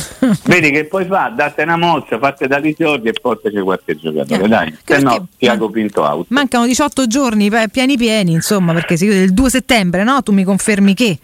Vedi 0.45 0.71
che 0.71 0.87
poi 0.87 1.05
fa, 1.05 1.31
date 1.35 1.63
una 1.63 1.77
mossa, 1.77 2.19
fate 2.19 2.47
da 2.47 2.57
risordi 2.57 3.09
e 3.09 3.13
portaci 3.13 3.61
qualche 3.61 3.97
giocatore, 3.97 4.45
eh. 4.45 4.49
dai. 4.49 4.77
Se 4.83 4.99
no, 5.01 5.27
Tiago 5.37 5.69
Pinto 5.69 6.03
out. 6.03 6.27
Mancano 6.31 6.65
18 6.65 7.07
giorni 7.07 7.51
pieni 7.71 7.97
pieni, 7.99 8.33
insomma, 8.33 8.73
perché 8.73 8.97
si 8.97 9.05
chiude 9.05 9.21
il 9.21 9.35
2 9.35 9.51
settembre, 9.51 10.05
no? 10.05 10.23
Tu 10.23 10.33
mi 10.33 10.45
confermi 10.45 10.95
che? 10.95 11.19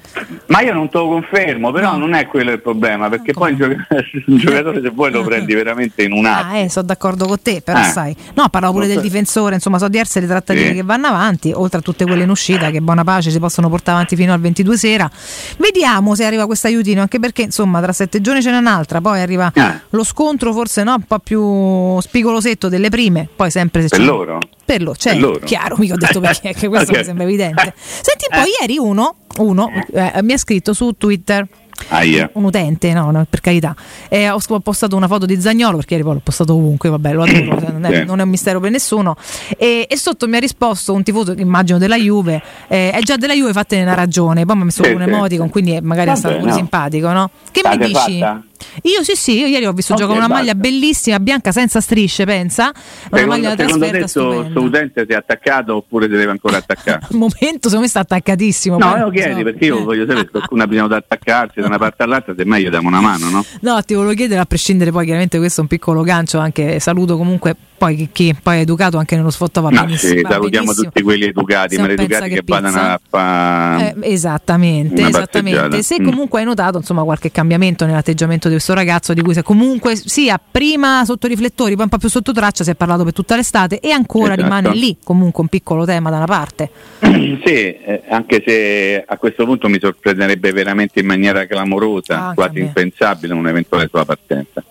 Ma 0.46 0.60
io 0.60 0.74
non 0.74 0.90
te 0.90 0.98
lo 0.98 1.08
confermo, 1.08 1.72
però 1.72 1.92
no. 1.92 1.98
non 1.98 2.14
è 2.14 2.26
quello 2.26 2.52
il 2.52 2.60
problema, 2.60 3.08
perché 3.08 3.32
Come? 3.32 3.56
poi 3.56 3.76
un 4.26 4.36
giocatore 4.36 4.82
se 4.82 4.90
vuoi 4.90 5.10
lo 5.10 5.24
prendi 5.24 5.54
veramente 5.54 6.02
in 6.02 6.12
un 6.12 6.26
attimo. 6.26 6.52
Ah, 6.52 6.56
eh, 6.58 6.68
sono 6.68 6.86
d'accordo 6.86 7.26
con 7.26 7.40
te, 7.40 7.62
però 7.62 7.80
eh. 7.80 7.84
sai. 7.84 8.14
No, 8.34 8.48
parlavo 8.48 8.74
pure 8.74 8.86
del 8.86 9.00
difensore, 9.00 9.54
insomma, 9.54 9.69
insomma 9.70 9.78
sono 9.78 9.90
diverse 9.90 10.20
le 10.20 10.26
trattative 10.26 10.68
sì. 10.68 10.74
che 10.74 10.82
vanno 10.82 11.06
avanti, 11.06 11.52
oltre 11.54 11.78
a 11.78 11.82
tutte 11.82 12.04
quelle 12.04 12.24
in 12.24 12.30
uscita 12.30 12.70
che 12.70 12.80
buona 12.80 13.04
pace 13.04 13.30
si 13.30 13.38
possono 13.38 13.68
portare 13.68 13.98
avanti 13.98 14.16
fino 14.16 14.32
al 14.32 14.40
22 14.40 14.76
sera. 14.76 15.10
Vediamo 15.58 16.14
se 16.14 16.24
arriva 16.24 16.46
questo 16.46 16.66
aiutino, 16.66 17.00
anche 17.00 17.18
perché 17.20 17.42
insomma 17.42 17.80
tra 17.80 17.92
sette 17.92 18.20
giorni 18.20 18.42
ce 18.42 18.50
n'è 18.50 18.58
un'altra, 18.58 19.00
poi 19.00 19.20
arriva 19.20 19.52
ah. 19.54 19.80
lo 19.90 20.04
scontro 20.04 20.52
forse 20.52 20.82
no, 20.82 20.94
un 20.94 21.02
po' 21.02 21.18
più 21.18 22.00
spigolosetto 22.00 22.68
delle 22.68 22.88
prime, 22.88 23.28
poi 23.34 23.50
sempre 23.50 23.82
se 23.82 23.88
per 23.88 23.98
c'è... 23.98 24.04
loro. 24.04 24.38
Per 24.64 24.82
loro, 24.82 24.96
cioè, 24.96 25.12
per 25.12 25.22
loro. 25.22 25.40
chiaro, 25.40 25.76
mica 25.78 25.94
ho 25.94 25.96
detto 25.96 26.20
perché, 26.20 26.52
questo 26.68 26.90
okay. 26.90 26.98
mi 26.98 27.04
sembra 27.04 27.24
evidente. 27.24 27.74
Senti, 27.76 28.26
poi 28.28 28.42
eh. 28.42 28.62
ieri 28.62 28.78
uno, 28.78 29.16
uno 29.38 29.68
eh, 29.92 30.22
mi 30.22 30.32
ha 30.32 30.38
scritto 30.38 30.72
su 30.72 30.92
Twitter 30.96 31.46
Ah, 31.88 32.02
yeah. 32.02 32.30
un 32.34 32.44
utente, 32.44 32.92
no, 32.92 33.10
no 33.10 33.26
per 33.28 33.40
carità. 33.40 33.74
Eh, 34.08 34.28
ho 34.28 34.38
postato 34.62 34.96
una 34.96 35.08
foto 35.08 35.26
di 35.26 35.40
Zagnolo 35.40 35.76
perché 35.76 35.94
ieri 35.94 36.04
poi 36.04 36.14
l'ho 36.14 36.20
postato 36.22 36.54
ovunque, 36.54 36.88
vabbè, 36.90 37.12
lo 37.12 37.22
adoro, 37.22 37.58
cioè, 37.60 37.70
non, 37.70 37.84
è, 37.84 38.04
non, 38.04 38.20
è, 38.20 38.22
un 38.22 38.28
mistero 38.28 38.60
per 38.60 38.70
nessuno. 38.70 39.16
E, 39.56 39.86
e, 39.88 39.96
sotto 39.96 40.26
mi 40.28 40.36
ha 40.36 40.40
risposto 40.40 40.92
un 40.92 41.02
tifoso, 41.02 41.32
immagino 41.36 41.78
della 41.78 41.96
Juve, 41.96 42.42
eh, 42.68 42.90
è 42.90 43.00
già 43.00 43.16
della 43.16 43.34
Juve, 43.34 43.52
fattene 43.52 43.82
una 43.82 43.94
ragione. 43.94 44.44
Poi 44.44 44.56
mi 44.56 44.62
ha 44.62 44.64
messo 44.66 44.84
sì, 44.84 44.90
un 44.90 45.02
emoticon, 45.02 45.50
quindi 45.50 45.78
magari 45.80 46.08
vabbè, 46.08 46.16
è 46.16 46.20
stato 46.20 46.36
pure 46.36 46.50
no. 46.50 46.56
simpatico, 46.56 47.12
no? 47.12 47.30
Che 47.50 47.60
State 47.60 47.78
mi 47.78 47.86
dici? 47.86 48.18
Fatta? 48.18 48.44
Io 48.82 49.02
sì, 49.02 49.14
sì, 49.14 49.38
io 49.38 49.46
ieri 49.46 49.66
ho 49.66 49.72
visto 49.72 49.94
okay, 49.94 50.04
gioco 50.04 50.18
con 50.18 50.24
una 50.24 50.34
maglia 50.34 50.54
bellissima, 50.54 51.18
bianca 51.20 51.52
senza 51.52 51.80
strisce, 51.80 52.24
pensa. 52.24 52.64
Una 52.64 53.20
secondo, 53.20 53.26
maglia 53.26 53.54
da 53.54 53.64
trasferta 53.64 53.98
Questo 53.98 54.62
utente 54.62 55.04
si 55.06 55.12
è 55.12 55.16
attaccato 55.16 55.76
oppure 55.76 56.06
si 56.06 56.12
deve 56.12 56.30
ancora 56.30 56.58
attaccare? 56.58 57.00
Al 57.10 57.16
momento 57.16 57.68
secondo 57.68 57.80
me 57.80 57.88
sta 57.88 58.00
attaccatissimo. 58.00 58.78
No, 58.78 58.96
lo 58.96 59.10
chiedi 59.10 59.38
so. 59.38 59.42
perché 59.44 59.64
io 59.66 59.82
voglio 59.84 60.06
sapere 60.06 60.24
se 60.24 60.30
qualcuno 60.30 60.62
ha 60.62 60.66
bisogno 60.66 60.88
di 60.88 60.94
attaccarsi 60.94 61.60
da 61.60 61.66
una 61.66 61.78
parte 61.78 62.02
all'altra, 62.02 62.34
se 62.36 62.44
meglio 62.44 62.70
diamo 62.70 62.88
una 62.88 63.00
mano, 63.00 63.28
no? 63.28 63.44
No, 63.60 63.82
ti 63.82 63.94
volevo 63.94 64.14
chiedere 64.14 64.40
a 64.40 64.44
prescindere 64.44 64.90
poi 64.90 65.04
chiaramente 65.04 65.38
questo 65.38 65.60
è 65.60 65.62
un 65.62 65.68
piccolo 65.68 66.02
gancio, 66.02 66.38
anche 66.38 66.80
saluto 66.80 67.16
comunque 67.16 67.56
poi 67.80 68.10
chi, 68.12 68.36
poi 68.40 68.58
è 68.58 68.60
educato 68.60 68.98
anche 68.98 69.16
nello 69.16 69.30
sfottò 69.30 69.62
va 69.62 69.70
no, 69.70 69.80
benissimo. 69.80 70.12
Sì, 70.12 70.20
salutiamo 70.20 70.66
benissimo. 70.66 70.90
tutti 70.90 71.02
quelli 71.02 71.24
educati, 71.24 71.78
ma 71.78 71.88
educati 71.88 72.28
che, 72.28 72.34
che 72.34 72.42
vadano 72.44 72.78
a 72.78 73.00
fare 73.08 73.94
eh, 73.98 74.12
esattamente, 74.12 75.06
esattamente. 75.06 75.82
Se 75.82 75.98
mm. 75.98 76.04
comunque 76.04 76.40
hai 76.40 76.44
notato 76.44 76.76
insomma 76.76 77.04
qualche 77.04 77.30
cambiamento 77.30 77.86
nell'atteggiamento 77.86 78.49
di 78.50 78.56
questo 78.56 78.74
ragazzo 78.74 79.14
di 79.14 79.22
cui 79.22 79.34
se 79.34 79.42
comunque 79.42 79.96
sia 79.96 80.38
prima 80.38 81.04
sotto 81.04 81.26
riflettori, 81.26 81.74
poi 81.74 81.84
un 81.84 81.88
po' 81.90 81.98
più 81.98 82.08
sotto 82.08 82.32
traccia, 82.32 82.64
si 82.64 82.70
è 82.70 82.74
parlato 82.74 83.04
per 83.04 83.12
tutta 83.12 83.36
l'estate 83.36 83.80
e 83.80 83.90
ancora 83.90 84.34
esatto. 84.34 84.42
rimane 84.42 84.74
lì 84.74 84.96
comunque 85.02 85.42
un 85.42 85.48
piccolo 85.48 85.84
tema 85.84 86.10
da 86.10 86.16
una 86.16 86.26
parte. 86.26 86.70
sì, 87.00 87.40
eh, 87.44 88.02
anche 88.08 88.42
se 88.46 89.04
a 89.06 89.16
questo 89.16 89.44
punto 89.44 89.68
mi 89.68 89.78
sorprenderebbe 89.80 90.52
veramente 90.52 91.00
in 91.00 91.06
maniera 91.06 91.46
clamorosa, 91.46 92.28
ah, 92.28 92.34
quasi 92.34 92.60
impensabile 92.60 93.32
un'eventuale 93.34 93.88
sua 93.88 94.04
partenza 94.04 94.62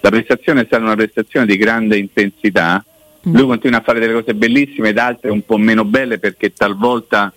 la 0.00 0.10
prestazione 0.10 0.62
è 0.62 0.64
stata 0.64 0.82
una 0.82 0.96
prestazione 0.96 1.46
di 1.46 1.56
grande 1.56 1.98
intensità, 1.98 2.84
mm. 3.28 3.34
lui 3.34 3.46
continua 3.46 3.78
a 3.78 3.82
fare 3.82 4.00
delle 4.00 4.14
cose 4.14 4.34
bellissime 4.34 4.90
ed 4.90 4.98
altre 4.98 5.30
un 5.30 5.44
po' 5.44 5.58
meno 5.58 5.84
belle 5.84 6.18
perché 6.18 6.52
talvolta 6.52 7.32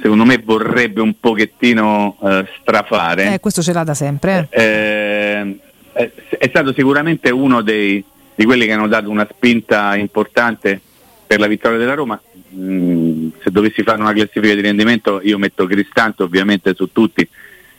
secondo 0.00 0.24
me 0.24 0.40
vorrebbe 0.44 1.00
un 1.00 1.18
pochettino 1.18 2.16
eh, 2.22 2.46
strafare. 2.60 3.34
Eh, 3.34 3.40
questo 3.40 3.62
ce 3.62 3.72
l'ha 3.72 3.84
da 3.84 3.94
sempre. 3.94 4.48
Eh. 4.50 4.62
eh, 4.62 5.58
è, 5.92 6.10
è 6.38 6.48
stato 6.48 6.72
sicuramente 6.72 7.30
uno 7.30 7.62
dei, 7.62 8.04
di 8.34 8.44
quelli 8.44 8.66
che 8.66 8.72
hanno 8.72 8.88
dato 8.88 9.10
una 9.10 9.26
spinta 9.30 9.96
importante 9.96 10.80
per 11.26 11.40
la 11.40 11.46
vittoria 11.46 11.78
della 11.78 11.94
Roma. 11.94 12.20
Mm, 12.54 13.28
se 13.42 13.50
dovessi 13.50 13.82
fare 13.82 14.00
una 14.00 14.12
classifica 14.12 14.54
di 14.54 14.60
rendimento 14.60 15.20
io 15.22 15.38
metto 15.38 15.66
Cristante 15.66 16.22
ovviamente 16.22 16.74
su 16.74 16.92
tutti, 16.92 17.26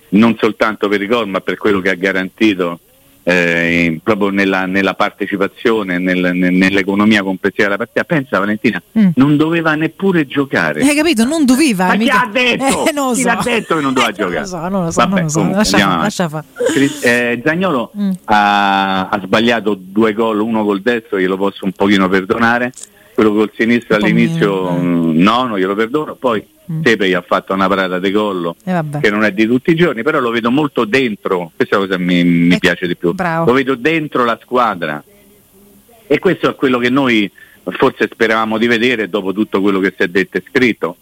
non 0.09 0.35
soltanto 0.37 0.87
per 0.87 1.01
i 1.01 1.07
gol 1.07 1.29
ma 1.29 1.39
per 1.39 1.57
quello 1.57 1.79
che 1.79 1.89
ha 1.89 1.95
garantito 1.95 2.79
eh, 3.27 3.99
proprio 4.03 4.29
nella, 4.29 4.67
nella 4.67 4.93
partecipazione, 4.93 5.97
nel, 5.97 6.31
nell'economia 6.35 7.23
complessiva 7.23 7.63
della 7.63 7.77
partita. 7.77 8.03
Pensa 8.03 8.37
Valentina, 8.37 8.79
mm. 8.99 9.09
non 9.15 9.35
doveva 9.35 9.73
neppure 9.73 10.27
giocare. 10.27 10.81
Hai 10.81 10.95
capito? 10.95 11.23
Non 11.25 11.43
doveva. 11.43 11.87
Ma 11.87 11.95
mica... 11.95 12.13
chi 12.13 12.17
ha 12.17 12.29
detto? 12.31 12.83
Eh, 12.95 13.13
chi 13.13 13.21
so. 13.21 13.27
l'ha 13.27 13.41
detto 13.43 13.75
che 13.75 13.81
non 13.81 13.93
doveva 13.93 14.11
eh, 14.11 14.15
giocare? 14.15 14.69
Non 14.69 14.83
lo 14.85 14.91
so. 14.91 14.99
Vabbè, 14.99 15.13
non 15.13 15.23
lo 15.23 15.29
so. 15.29 15.39
Comunque, 15.39 15.57
lascia, 15.57 15.97
lascia 15.97 16.29
fare. 16.29 16.45
Eh, 17.01 17.41
Zagnolo 17.43 17.91
mm. 17.97 18.11
ha, 18.25 19.09
ha, 19.09 19.19
sbagliato 19.21 19.75
due 19.79 20.13
gol, 20.13 20.39
uno 20.39 20.63
col 20.63 20.81
destro, 20.81 21.19
glielo 21.19 21.35
posso 21.35 21.65
un 21.65 21.71
pochino 21.71 22.07
perdonare. 22.07 22.71
Quello 23.15 23.33
col 23.33 23.51
sinistro 23.55 23.95
all'inizio 23.95 24.71
mm, 24.71 25.17
no, 25.19 25.45
non 25.45 25.57
glielo 25.57 25.73
perdono. 25.73 26.15
Poi 26.15 26.45
Mm. 26.71 26.81
Tepe 26.81 27.13
ha 27.13 27.21
fatto 27.21 27.53
una 27.53 27.67
parata 27.67 27.99
di 27.99 28.11
collo 28.11 28.55
eh, 28.63 28.83
che 29.01 29.09
non 29.09 29.23
è 29.23 29.31
di 29.31 29.45
tutti 29.45 29.71
i 29.71 29.75
giorni, 29.75 30.01
però 30.01 30.19
lo 30.19 30.31
vedo 30.31 30.49
molto 30.49 30.85
dentro, 30.85 31.51
questa 31.55 31.77
cosa 31.77 31.97
mi, 31.97 32.23
mi 32.23 32.55
eh, 32.55 32.59
piace 32.59 32.87
di 32.87 32.95
più, 32.95 33.13
bravo. 33.13 33.45
lo 33.45 33.53
vedo 33.53 33.75
dentro 33.75 34.25
la 34.25 34.39
squadra 34.41 35.03
e 36.07 36.19
questo 36.19 36.49
è 36.49 36.55
quello 36.55 36.77
che 36.77 36.89
noi 36.89 37.29
forse 37.63 38.09
speravamo 38.11 38.57
di 38.57 38.67
vedere 38.67 39.09
dopo 39.09 39.33
tutto 39.33 39.61
quello 39.61 39.79
che 39.79 39.93
si 39.95 40.03
è 40.03 40.07
detto 40.07 40.37
e 40.37 40.43
scritto. 40.47 40.97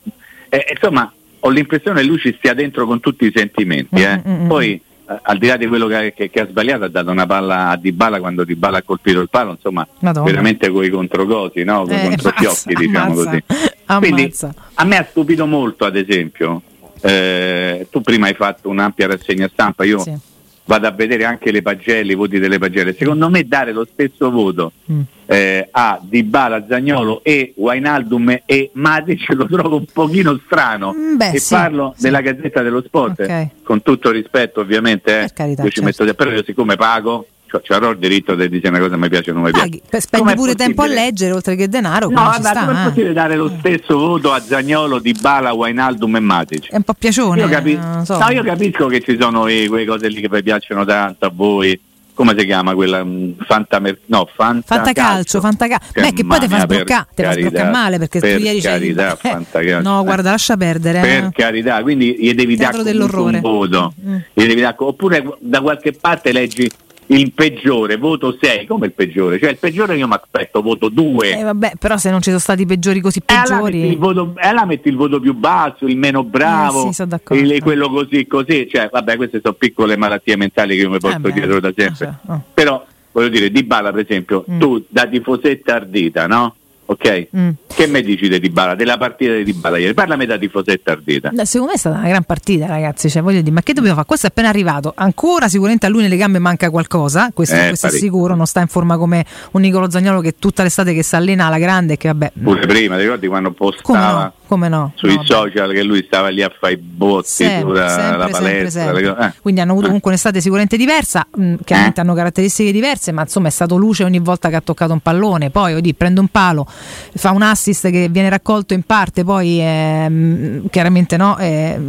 Eh, 0.50 0.66
insomma, 0.74 1.12
ho 1.40 1.50
l'impressione 1.50 2.02
che 2.02 2.08
lui 2.08 2.20
ci 2.20 2.34
stia 2.38 2.54
dentro 2.54 2.86
con 2.86 3.00
tutti 3.00 3.26
i 3.26 3.32
sentimenti, 3.36 4.02
eh. 4.02 4.18
mm, 4.18 4.32
mm, 4.32 4.44
mm 4.44 4.48
poi 4.48 4.82
eh, 5.06 5.20
al 5.22 5.38
di 5.38 5.48
là 5.48 5.58
di 5.58 5.68
quello 5.68 5.88
che, 5.88 6.14
che, 6.16 6.30
che, 6.30 6.40
ha 6.40 6.48
sbagliato 6.48 6.86
ha 6.86 6.88
dato 6.88 7.12
una 7.12 7.26
palla 7.26 7.70
a 7.70 7.76
Dybala 7.76 8.20
quando 8.20 8.46
Dybala 8.46 8.78
ha 8.78 8.82
colpito 8.84 9.20
il 9.20 9.28
palo 9.30 9.52
insomma 9.52 9.86
Madonna. 10.00 10.26
veramente 10.26 10.70
con 10.70 10.86
i 10.86 10.90
controcosi 10.90 11.64
no? 11.66 11.84
con 11.84 11.92
i 11.92 12.00
eh, 12.00 12.08
controfiocchi 12.08 12.74
diciamo 12.74 13.12
ammazza, 13.12 13.30
così 13.30 13.44
quindi 13.86 14.34
a 14.76 14.84
me 14.86 14.98
ha 14.98 15.08
stupito 15.10 15.46
molto 15.46 15.86
ad 15.86 15.96
esempio 15.96 16.62
eh, 17.02 17.88
tu 17.92 18.02
prima 18.02 18.28
hai 18.28 18.34
fatto 18.34 18.70
un'ampia 18.70 19.08
rassegna 19.08 19.50
stampa 19.52 19.84
io 19.84 20.00
sì 20.00 20.32
vado 20.66 20.88
a 20.88 20.92
vedere 20.92 21.26
anche 21.26 21.52
le 21.52 21.62
pagelle, 21.62 22.14
i 22.14 22.16
voti 22.16 22.40
delle 22.40 22.58
pagelle. 22.58 22.96
Secondo 22.98 23.30
me 23.30 23.46
dare 23.46 23.72
lo 23.72 23.86
stesso 23.92 24.32
voto 24.32 24.72
mm. 24.92 25.02
eh, 25.26 25.68
a 25.72 26.00
Dybala, 26.02 26.66
Zagnolo 26.68 27.22
e 27.24 27.54
Wainaldum 27.56 28.42
e 28.46 28.72
Matic 28.74 29.30
lo 29.34 29.46
trovo 29.48 29.78
un 29.78 29.86
pochino 29.92 30.40
strano. 30.46 30.94
Mm, 30.94 31.16
beh, 31.18 31.32
e 31.32 31.40
sì, 31.40 31.54
parlo 31.54 31.94
sì. 31.96 32.04
della 32.04 32.22
Gazzetta 32.22 32.62
dello 32.62 32.82
Sport, 32.82 33.22
okay. 33.22 33.50
con 33.64 33.82
tutto 33.82 34.12
rispetto 34.12 34.62
ovviamente, 34.62 35.24
eh, 35.24 35.30
carità, 35.34 35.64
io 35.64 35.70
ci 35.70 35.82
certo. 35.82 36.04
metto, 36.04 36.16
però 36.16 36.32
io 36.32 36.44
siccome 36.44 36.76
pago 36.76 37.28
cioè, 37.62 37.78
avrò 37.78 37.92
il 37.92 37.98
diritto 37.98 38.36
di 38.36 38.50
dire 38.50 38.70
una 38.70 38.80
cosa 38.80 38.92
che 38.92 38.98
mi 38.98 39.10
piace 39.10 39.32
o 39.32 39.34
non 39.34 39.44
mi 39.44 39.52
piace. 39.52 39.70
Paghi, 39.70 40.02
spendi 40.02 40.34
pure 40.34 40.56
tempo 40.56 40.82
a 40.82 40.88
leggere 40.88 41.34
oltre 41.34 41.56
che 41.56 41.68
denaro. 41.68 42.10
No, 42.10 42.24
vabbè, 42.24 42.40
sta, 42.40 42.66
come 42.66 42.82
è 42.82 42.84
possibile 42.86 43.14
dare 43.14 43.36
lo 43.36 43.52
stesso 43.60 43.98
voto 43.98 44.32
a 44.32 44.40
Zagnolo, 44.40 45.00
Di 45.00 45.16
Bala, 45.20 45.54
Wainaldum 45.54 46.16
e 46.16 46.20
Matic? 46.20 46.70
È 46.70 46.76
un 46.76 46.84
po' 46.84 46.94
piacione. 46.94 47.42
Io, 47.42 47.48
capi- 47.48 47.74
eh, 47.74 48.06
so. 48.06 48.18
no, 48.18 48.30
io 48.30 48.44
capisco 48.44 48.88
che 48.88 49.02
ci 49.02 49.18
sono 49.20 49.48
eh, 49.48 49.66
quelle 49.68 49.86
cose 49.86 50.08
lì 50.08 50.22
che 50.22 50.30
vi 50.30 50.44
piacciono 50.44 50.86
tanto 50.86 51.26
a 51.26 51.32
voi 51.34 51.80
come 52.14 52.36
si 52.38 52.46
chiama 52.46 52.74
quella 52.76 53.04
mm, 53.04 53.32
Fantamer- 53.46 54.00
no, 54.06 54.30
Fanta 54.34 54.76
Fantacalcio, 54.76 55.42
Fantacalcio. 55.42 56.00
Beh, 56.00 56.14
che 56.14 56.26
poi 56.26 56.40
ti 56.40 56.48
fa 56.48 56.60
sbloccare, 56.60 57.08
ti 57.16 57.24
fa 57.24 57.32
sbloccare 57.34 57.70
male 57.70 57.98
perché 57.98 58.20
per 58.20 58.38
tu 58.38 58.44
ieri 58.44 58.62
carità, 58.62 59.18
eh, 59.22 59.82
No, 59.82 60.04
guarda, 60.04 60.32
lascia 60.32 60.56
perdere. 60.56 61.02
Per 61.02 61.24
eh. 61.24 61.30
carità, 61.32 61.82
quindi 61.82 62.16
gli 62.20 62.34
devi 62.34 62.56
dare 62.56 62.78
un 62.78 63.40
voto. 63.42 63.94
Mm. 64.00 64.18
Devi 64.34 64.62
dare, 64.62 64.76
oppure 64.78 65.38
da 65.40 65.62
qualche 65.62 65.94
parte 65.94 66.32
leggi 66.32 66.70
il 67.08 67.32
peggiore, 67.32 67.98
voto 67.98 68.38
6, 68.40 68.66
come 68.66 68.88
il 68.88 68.94
peggiore? 68.94 69.40
Cioè 69.40 69.52
il 69.52 69.58
peggiore 69.58 69.96
io 69.96 70.08
mi 70.08 70.14
aspetto, 70.14 70.62
voto 70.62 70.90
2. 70.90 71.38
Eh, 71.40 71.44
vabbè, 71.44 71.74
però 71.80 71.98
se 71.98 72.10
non 72.10 72.22
ci 72.22 72.30
sono 72.30 72.40
stati 72.40 72.66
peggiori 72.66 73.02
così 73.02 73.22
peggiori... 73.22 73.82
E 73.82 74.48
allora 74.48 74.66
metti 74.66 74.90
il 74.90 74.96
voto 74.96 75.20
più 75.20 75.34
basso, 75.34 75.86
il 75.86 75.98
meno 75.98 76.24
bravo, 76.24 76.90
eh, 76.90 76.94
sì, 76.94 77.04
il, 77.32 77.62
quello 77.62 77.90
così 77.90 78.26
così, 78.28 78.68
cioè 78.70 78.90
vabbè 78.92 79.16
queste 79.16 79.40
sono 79.42 79.54
piccole 79.54 79.98
malattie 79.98 80.36
mentali 80.36 80.76
che 80.76 80.82
io 80.82 80.90
mi 80.90 81.00
porto 81.00 81.28
eh 81.28 81.32
dietro 81.34 81.60
da 81.60 81.74
sempre. 81.76 82.20
Oh. 82.28 82.42
Però 82.54 82.86
voglio 83.12 83.30
dire, 83.30 83.52
Di 83.52 83.64
Bala 83.64 83.92
per 83.92 84.06
esempio, 84.08 84.46
mm. 84.50 84.60
tu 84.60 84.84
da 84.90 85.06
tifosetta 85.06 85.76
ardita, 85.76 86.28
no? 86.28 86.56
Ok? 86.86 87.28
Mm. 87.36 87.50
Che 87.68 87.88
me 87.88 88.02
dici 88.02 88.28
di 88.28 88.40
Dybala, 88.40 88.76
della 88.76 88.98
partita 88.98 89.34
di 89.34 89.44
Dybala 89.44 89.78
ieri? 89.78 89.94
Parlami 89.94 90.26
da 90.26 90.38
tifosetta 90.38 90.92
ardita. 90.92 91.32
Secondo 91.44 91.68
me 91.68 91.74
è 91.74 91.78
stata 91.78 91.98
una 91.98 92.08
gran 92.08 92.24
partita, 92.24 92.66
ragazzi. 92.66 93.10
Cioè, 93.10 93.22
voglio 93.22 93.42
dire, 93.42 93.52
ma 93.52 93.62
che 93.62 93.74
dobbiamo 93.74 93.96
fare? 93.96 94.08
Questo 94.08 94.28
è 94.28 94.30
appena 94.30 94.50
arrivato. 94.50 94.94
Ancora 94.96 95.48
sicuramente 95.48 95.86
a 95.86 95.90
lui 95.90 96.02
nelle 96.02 96.18
gambe 96.18 96.40
manca 96.40 96.70
qualcosa, 96.70 97.32
questo, 97.34 97.56
eh, 97.56 97.68
questo 97.68 97.88
è 97.88 97.92
sicuro. 97.92 98.36
Non 98.36 98.46
sta 98.46 98.62
in 98.62 98.68
forma 98.68 98.98
come 98.98 99.26
un 99.52 99.62
Nicolo 99.62 99.90
Zagnolo 99.90 100.22
che 100.22 100.36
tutta 100.38 100.64
l'estate 100.64 100.94
che 100.94 101.04
si 101.04 101.16
allena 101.16 101.46
alla 101.48 101.60
grande. 101.60 101.98
Che 101.98 102.08
vabbè. 102.10 102.34
Pure 102.42 102.66
prima, 102.68 102.96
ti 102.96 103.04
ricordi 103.04 103.28
quando 103.28 103.52
postava? 103.52 104.34
come 104.54 104.68
no? 104.68 104.92
Sui 104.96 105.16
no, 105.16 105.24
social 105.24 105.70
beh. 105.70 105.74
che 105.74 105.84
lui 105.84 106.04
stava 106.06 106.28
lì 106.28 106.44
a 106.44 106.52
fare 106.58 106.74
i 106.74 106.78
botti 106.78 107.28
sempre, 107.28 107.90
sempre, 107.90 108.18
la 108.18 108.28
palestra. 108.28 108.70
Sempre, 108.70 109.04
sempre. 109.04 109.26
Eh. 109.28 109.34
Quindi 109.42 109.62
hanno 109.62 109.72
avuto 109.72 109.88
comunque 109.88 110.12
un'estate 110.12 110.42
sicuramente 110.42 110.78
diversa, 110.78 111.26
mh, 111.30 111.44
mm, 111.44 111.56
chiaramente 111.66 112.00
eh. 112.00 112.04
hanno 112.04 112.14
caratteristiche 112.14 112.72
diverse, 112.72 113.12
ma 113.12 113.22
insomma 113.22 113.48
è 113.48 113.52
stato 113.52 113.78
luce 113.78 114.04
ogni 114.04 114.20
volta 114.20 114.50
che 114.50 114.56
ha 114.56 114.62
toccato 114.62 114.94
un 114.94 115.00
pallone. 115.00 115.50
Poi 115.50 115.74
oddio, 115.74 115.94
prende 115.98 116.20
un 116.20 116.28
palo, 116.28 116.68
fa 117.16 117.32
un 117.32 117.42
assist 117.42 117.90
che 117.90 118.08
viene 118.10 118.30
raccolto 118.30 118.74
in 118.74 118.84
parte, 118.84 119.24
poi 119.24 119.60
eh, 119.60 120.62
chiaramente 120.70 121.18
no, 121.18 121.38
eh, 121.38 121.80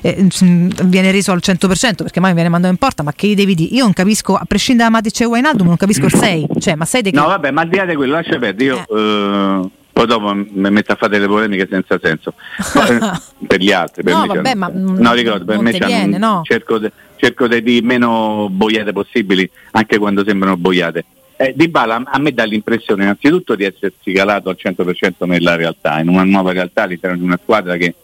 eh, 0.00 0.26
viene 0.84 1.10
reso 1.10 1.32
al 1.32 1.40
100% 1.42 1.96
perché 1.96 2.20
mai 2.20 2.34
viene 2.34 2.48
mandato 2.48 2.72
in 2.72 2.78
porta, 2.78 3.02
ma 3.02 3.12
che 3.12 3.28
gli 3.28 3.34
devi 3.34 3.54
dire? 3.54 3.74
Io 3.74 3.84
non 3.84 3.92
capisco, 3.92 4.34
a 4.34 4.44
prescindere 4.46 4.88
da 4.88 4.96
Matic 4.96 5.20
e 5.20 5.24
Wijnaldum, 5.24 5.66
non 5.66 5.76
capisco 5.76 6.06
il 6.06 6.14
6, 6.14 6.46
cioè 6.58 6.74
ma 6.74 6.84
6 6.84 7.02
di 7.02 7.10
che... 7.10 7.16
No 7.16 7.26
vabbè, 7.26 7.50
ma 7.50 7.62
al 7.62 7.68
di 7.68 7.76
là 7.76 7.84
di 7.84 7.94
quello, 7.94 8.12
lascia 8.12 8.38
perdere, 8.38 8.64
io 8.64 8.78
eh. 8.78 9.70
poi 9.92 10.06
dopo 10.06 10.34
mi 10.34 10.70
metto 10.70 10.92
a 10.92 10.96
fare 10.96 11.12
delle 11.12 11.26
polemiche 11.26 11.68
senza 11.70 11.98
senso 12.02 12.34
per 13.46 13.60
gli 13.60 13.72
altri 13.72 14.02
per 14.02 14.14
no, 14.14 14.26
vabbè, 14.26 14.54
ma 14.54 14.70
no 14.72 15.12
ricordo 15.12 15.44
per 15.44 15.60
me 15.60 15.72
viene, 15.72 16.18
no. 16.18 16.40
cerco, 16.44 16.78
de, 16.78 16.90
cerco 17.16 17.46
di 17.46 17.80
meno 17.82 18.48
boiate 18.50 18.92
possibili 18.92 19.48
anche 19.72 19.98
quando 19.98 20.24
sembrano 20.24 20.56
boiate 20.56 21.04
eh, 21.42 21.54
Di 21.56 21.68
Bala 21.68 22.02
a 22.04 22.18
me 22.18 22.32
dà 22.32 22.44
l'impressione 22.44 23.02
innanzitutto 23.02 23.56
di 23.56 23.64
essersi 23.64 24.12
calato 24.12 24.48
al 24.48 24.56
100% 24.62 25.26
nella 25.26 25.56
realtà, 25.56 25.98
in 25.98 26.08
una 26.08 26.22
nuova 26.22 26.52
realtà 26.52 26.82
all'interno 26.82 27.16
di 27.16 27.24
una 27.24 27.38
squadra 27.42 27.76
che 27.76 27.94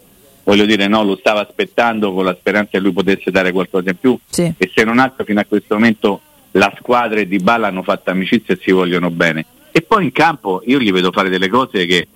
voglio 0.42 0.64
dire 0.64 0.88
no, 0.88 1.05
lo 1.05 1.16
stava 1.16 1.40
aspettando 1.40 2.12
con 2.12 2.24
la 2.24 2.35
speranza 2.38 2.70
che 2.72 2.81
lui 2.81 2.92
potesse 2.92 3.31
dare 3.31 3.53
qualcosa 3.53 3.90
in 3.90 3.98
più 3.98 4.18
sì. 4.29 4.53
e 4.57 4.70
se 4.74 4.83
non 4.83 4.98
altro 4.98 5.24
fino 5.24 5.40
a 5.40 5.44
questo 5.44 5.74
momento 5.74 6.20
la 6.53 6.72
squadra 6.79 7.20
e 7.20 7.29
Di 7.29 7.38
Bala 7.38 7.68
hanno 7.68 7.83
fatto 7.83 8.11
amicizia 8.11 8.55
e 8.55 8.59
si 8.61 8.72
vogliono 8.72 9.11
bene. 9.11 9.44
E 9.70 9.83
poi 9.83 10.05
in 10.05 10.12
campo 10.12 10.62
io 10.64 10.81
gli 10.81 10.90
vedo 10.90 11.12
fare 11.12 11.29
delle 11.29 11.48
cose 11.48 11.87
che 11.87 12.09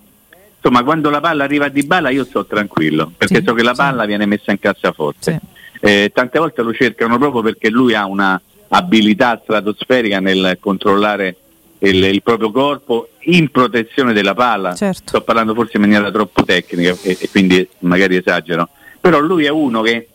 insomma 0.57 0.83
quando 0.83 1.11
la 1.11 1.21
palla 1.21 1.45
arriva 1.45 1.67
a 1.67 1.69
Di 1.69 1.83
Bala 1.83 2.09
io 2.09 2.25
sto 2.25 2.47
tranquillo 2.47 3.13
perché 3.17 3.37
sì, 3.37 3.43
so 3.45 3.53
che 3.55 3.63
la 3.63 3.75
palla 3.75 4.03
sì. 4.03 4.09
viene 4.09 4.27
messa 4.27 4.51
in 4.51 4.59
cassaforte. 4.59 5.41
Eh, 5.85 6.11
tante 6.13 6.39
volte 6.39 6.63
lo 6.63 6.73
cercano 6.73 7.19
proprio 7.19 7.43
perché 7.43 7.69
lui 7.69 7.95
ha 7.95 8.07
una 8.07 8.41
abilità 8.75 9.41
stratosferica 9.43 10.21
nel 10.21 10.57
controllare 10.59 11.37
il, 11.79 12.05
il, 12.05 12.23
proprio 12.23 12.51
corpo 12.51 13.09
in 13.25 13.51
protezione 13.51 14.13
della 14.13 14.35
palla. 14.35 14.75
Certo. 14.75 15.03
Sto 15.05 15.21
parlando 15.21 15.55
forse 15.55 15.77
in 15.77 15.83
maniera 15.83 16.11
troppo 16.11 16.45
tecnica 16.45 16.97
e, 17.03 17.17
e, 17.21 17.29
quindi 17.31 17.67
magari 17.81 18.17
esagero. 18.17 18.69
Però 19.01 19.19
lui 19.19 19.45
è 19.45 19.51
uno 19.51 19.83
che 19.83 20.09